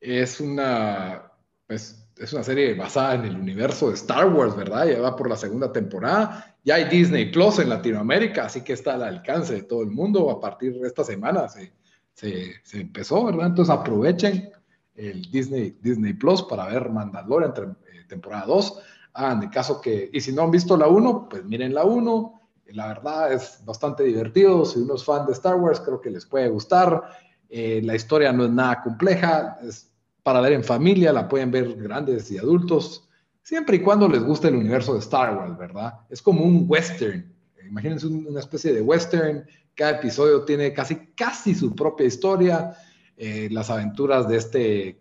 [0.00, 1.30] es una,
[1.66, 4.86] pues, es una serie basada en el universo de Star Wars, ¿verdad?
[4.86, 6.56] Ya va por la segunda temporada.
[6.64, 10.30] Ya hay Disney Plus en Latinoamérica, así que está al alcance de todo el mundo.
[10.30, 11.72] A partir de esta semana se,
[12.14, 13.46] se, empezó, ¿verdad?
[13.46, 14.50] Entonces aprovechen
[14.94, 17.52] el Disney, Disney Plus para ver Mandalorian,
[17.92, 18.82] eh, temporada 2.
[19.14, 22.40] Hagan de caso que, y si no han visto la 1, pues miren la 1
[22.72, 24.64] la verdad es bastante divertido.
[24.64, 27.02] Si uno es fan de Star Wars, creo que les puede gustar.
[27.48, 29.89] Eh, la historia no es nada compleja, es
[30.22, 33.08] para ver en familia, la pueden ver grandes y adultos,
[33.42, 36.00] siempre y cuando les guste el universo de Star Wars, ¿verdad?
[36.08, 37.32] Es como un western.
[37.66, 39.44] Imagínense una especie de western.
[39.74, 42.74] Cada episodio tiene casi, casi su propia historia.
[43.16, 45.00] Eh, las aventuras de este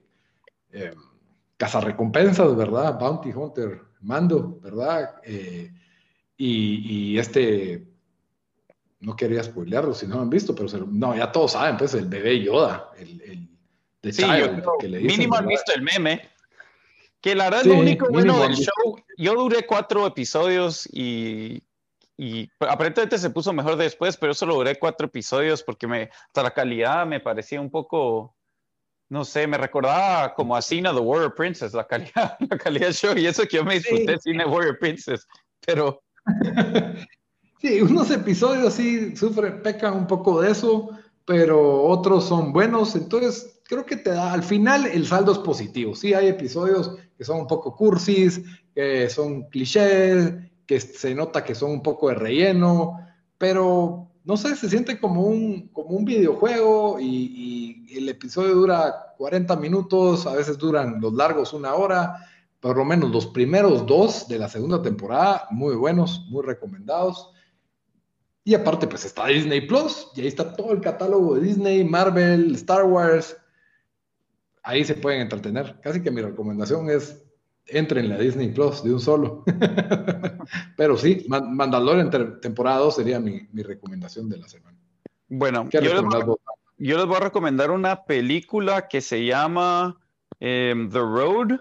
[0.71, 0.93] eh,
[1.57, 2.97] cazarrecompensas, ¿verdad?
[2.99, 5.15] Bounty Hunter Mando, ¿verdad?
[5.23, 5.71] Eh,
[6.37, 7.85] y, este,
[9.01, 12.05] no quería spoilearlo si no lo han visto, pero no, ya todos saben, pues el
[12.05, 13.49] bebé Yoda, el,
[14.03, 14.23] sí,
[14.79, 16.29] que le dicen, mínimo han visto el meme.
[17.21, 21.61] Que la verdad, lo único bueno del show, yo duré cuatro episodios y,
[22.21, 26.51] y aparentemente se puso mejor después, pero solo duré cuatro episodios porque me, hasta la
[26.51, 28.35] calidad me parecía un poco,
[29.09, 33.17] no sé, me recordaba como a Cena The Warrior Princess, la calidad, la calidad show,
[33.17, 34.31] y eso que yo me disfruté sí.
[34.31, 35.25] Cine Warrior Princess,
[35.65, 36.03] pero
[37.61, 40.89] sí, unos episodios sí sufren, pecan un poco de eso,
[41.29, 45.93] pero otros son buenos, entonces creo que te da, al final el saldo es positivo.
[45.93, 48.41] Sí, hay episodios que son un poco cursis,
[48.73, 50.33] que son clichés,
[50.65, 52.97] que se nota que son un poco de relleno,
[53.37, 59.13] pero no sé, se siente como un, como un videojuego y, y, el episodio dura
[59.19, 62.25] 40 minutos, a veces duran los largos una hora,
[62.59, 67.29] por lo menos los primeros dos de la segunda temporada, muy buenos, muy recomendados.
[68.49, 72.55] Y aparte, pues está Disney Plus, y ahí está todo el catálogo de Disney, Marvel,
[72.55, 73.37] Star Wars.
[74.63, 75.79] ahí se pueden entretener.
[75.83, 77.23] Casi que mi recomendación es
[77.67, 79.43] entren a Disney Plus de un solo.
[80.77, 82.09] Pero sí, Mandalorian
[82.41, 84.79] temporada 2 sería mi, recomendación de la semana.
[85.27, 89.99] Bueno, yo les, voy, a recomendar una película que se llama
[90.39, 91.59] em, The Road,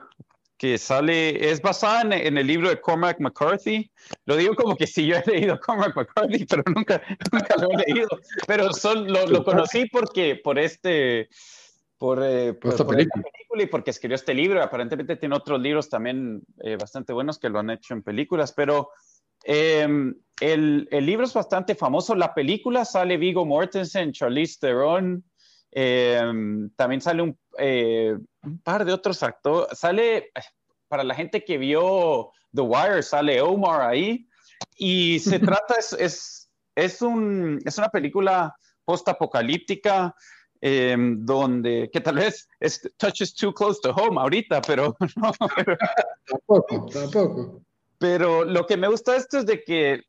[0.58, 3.90] que sale, es basada en, el libro de Cormac McCarthy.
[4.26, 7.00] Lo digo como que si yo he leído Cormac McCarthy, pero nunca,
[7.32, 8.08] nunca lo he leído.
[8.46, 11.28] Pero son, lo, lo conocí porque por este
[11.96, 13.24] por, eh, por, esta película.
[13.54, 14.62] y porque escribió este libro.
[14.62, 18.90] Aparentemente tiene otros libros también eh, bastante buenos que lo han hecho en películas, pero
[19.44, 22.14] em, el, el, libro es bastante famoso.
[22.14, 25.24] La película sale Vigo Mortensen, Charlize Theron,
[25.70, 29.78] em, también sale un, eh, un, par de otros actores.
[29.78, 30.30] Sale,
[30.88, 34.26] para la gente que vio The Wire, sale Omar ahí.
[34.76, 40.14] Y se trata, es, es, es, un, es una película post-apocalíptica
[40.60, 45.32] Em, donde, que tal vez es touches too close to home ahorita, pero no.
[46.26, 47.62] tampoco, tampoco.
[47.98, 50.02] Pero lo que me gusta de esto es de que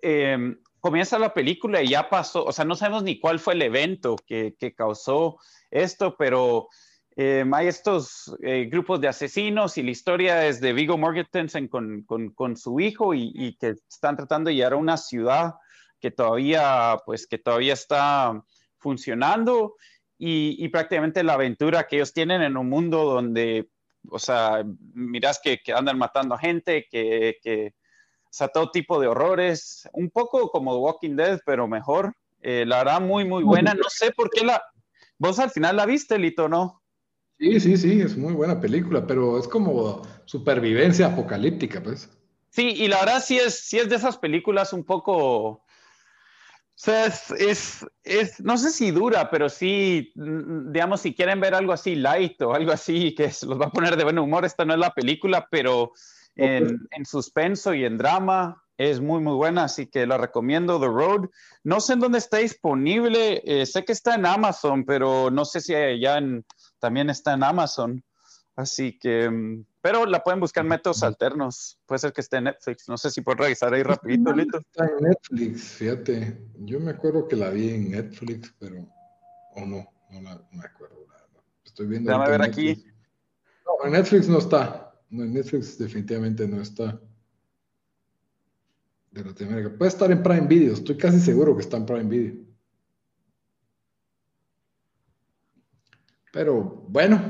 [0.00, 3.62] em, comienza la película y ya pasó, o sea, no sabemos ni cuál fue el
[3.62, 5.38] evento que, que causó
[5.70, 6.68] esto, pero
[7.14, 12.02] em, hay estos eh, grupos de asesinos y la historia es de Vigo Mortensen con,
[12.02, 15.54] con, con su hijo y, y, que están tratando de llegar a una ciudad
[16.00, 18.42] que todavía, pues, que todavía está
[18.78, 19.76] funcionando
[20.18, 23.68] y, prácticamente la aventura que ellos tienen en un mundo donde,
[24.10, 24.64] o sea,
[24.94, 27.74] miras que, andan matando a gente, que, que,
[28.32, 32.14] o sea, todo tipo de horrores, un poco como The Walking Dead, pero mejor.
[32.40, 33.74] Eh, la hará muy, muy buena.
[33.74, 34.62] No sé por qué la...
[35.18, 36.82] ¿Vos al final la viste, Lito, no?
[37.38, 42.08] Sí, sí, sí, es muy buena película, pero es como supervivencia apocalíptica, pues.
[42.48, 45.62] Sí, y la verdad sí es, sí es de esas películas un poco
[46.74, 51.72] o sea, es, es, no sé si dura, pero sí, digamos, si quieren ver algo
[51.72, 54.72] así light o algo así que los va a poner de buen humor, esta no
[54.72, 55.92] es la película, pero
[56.36, 60.86] en, en, suspenso y en drama es muy, muy buena, así que la recomiendo, The
[60.86, 61.28] Road.
[61.62, 65.60] No sé en dónde está disponible, eh, sé que está en Amazon, pero no sé
[65.60, 66.20] si allá
[66.78, 68.04] también está en Amazon.
[68.54, 71.78] Así que, mm, pero la pueden buscar métodos alternos.
[71.86, 72.88] Puede ser que esté en Netflix.
[72.88, 74.58] No sé si puedo revisar ahí rapidito, Lito.
[74.58, 76.38] Está en Netflix, fíjate.
[76.58, 78.86] Yo me acuerdo que la vi en Netflix, pero...
[79.54, 80.96] O no, no, la, me acuerdo.
[81.64, 82.10] Estoy viendo...
[82.10, 82.84] Déjame ver aquí.
[83.64, 84.91] No, en Netflix no está.
[85.12, 86.98] No, en Netflix definitivamente no está.
[89.10, 89.76] De Latinoamérica.
[89.76, 90.72] Puede estar en Prime Video.
[90.72, 92.34] Estoy casi seguro que está en Prime Video.
[96.32, 97.20] Pero bueno,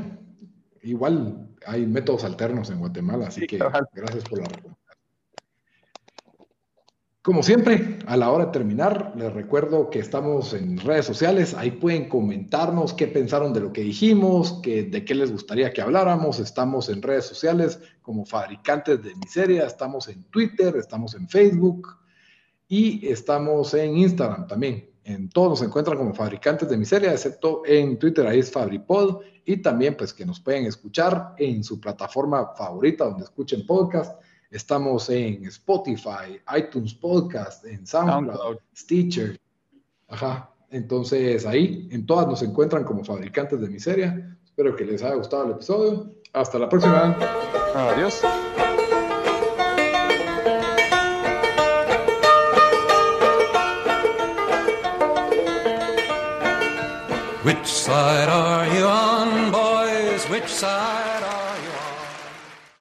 [0.83, 4.49] igual hay métodos alternos en Guatemala, así que gracias por la.
[7.25, 11.55] Como siempre, a la hora de terminar, les recuerdo que estamos en redes sociales.
[11.55, 16.41] Ahí pueden comentarnos qué pensaron de lo que dijimos, de qué les gustaría que habláramos.
[16.41, 21.97] Estamos en redes sociales como Fabricantes de Miseria, estamos en Twitter, estamos en Facebook
[22.66, 24.91] y estamos en Instagram también.
[25.05, 29.59] En todos nos encuentran como Fabricantes de Miseria, excepto en Twitter, ahí es Fabripod y
[29.59, 34.20] también pues que nos pueden escuchar en su plataforma favorita donde escuchen podcast.
[34.53, 39.40] Estamos en Spotify, iTunes Podcast, en SoundCloud, Stitcher.
[40.09, 40.50] Ajá.
[40.70, 44.38] Entonces ahí en todas nos encuentran como fabricantes de miseria.
[44.44, 46.12] Espero que les haya gustado el episodio.
[46.34, 47.16] Hasta la próxima.
[47.74, 48.20] Adiós.
[57.42, 60.28] Which side are you on, boys?
[60.28, 61.22] Which side?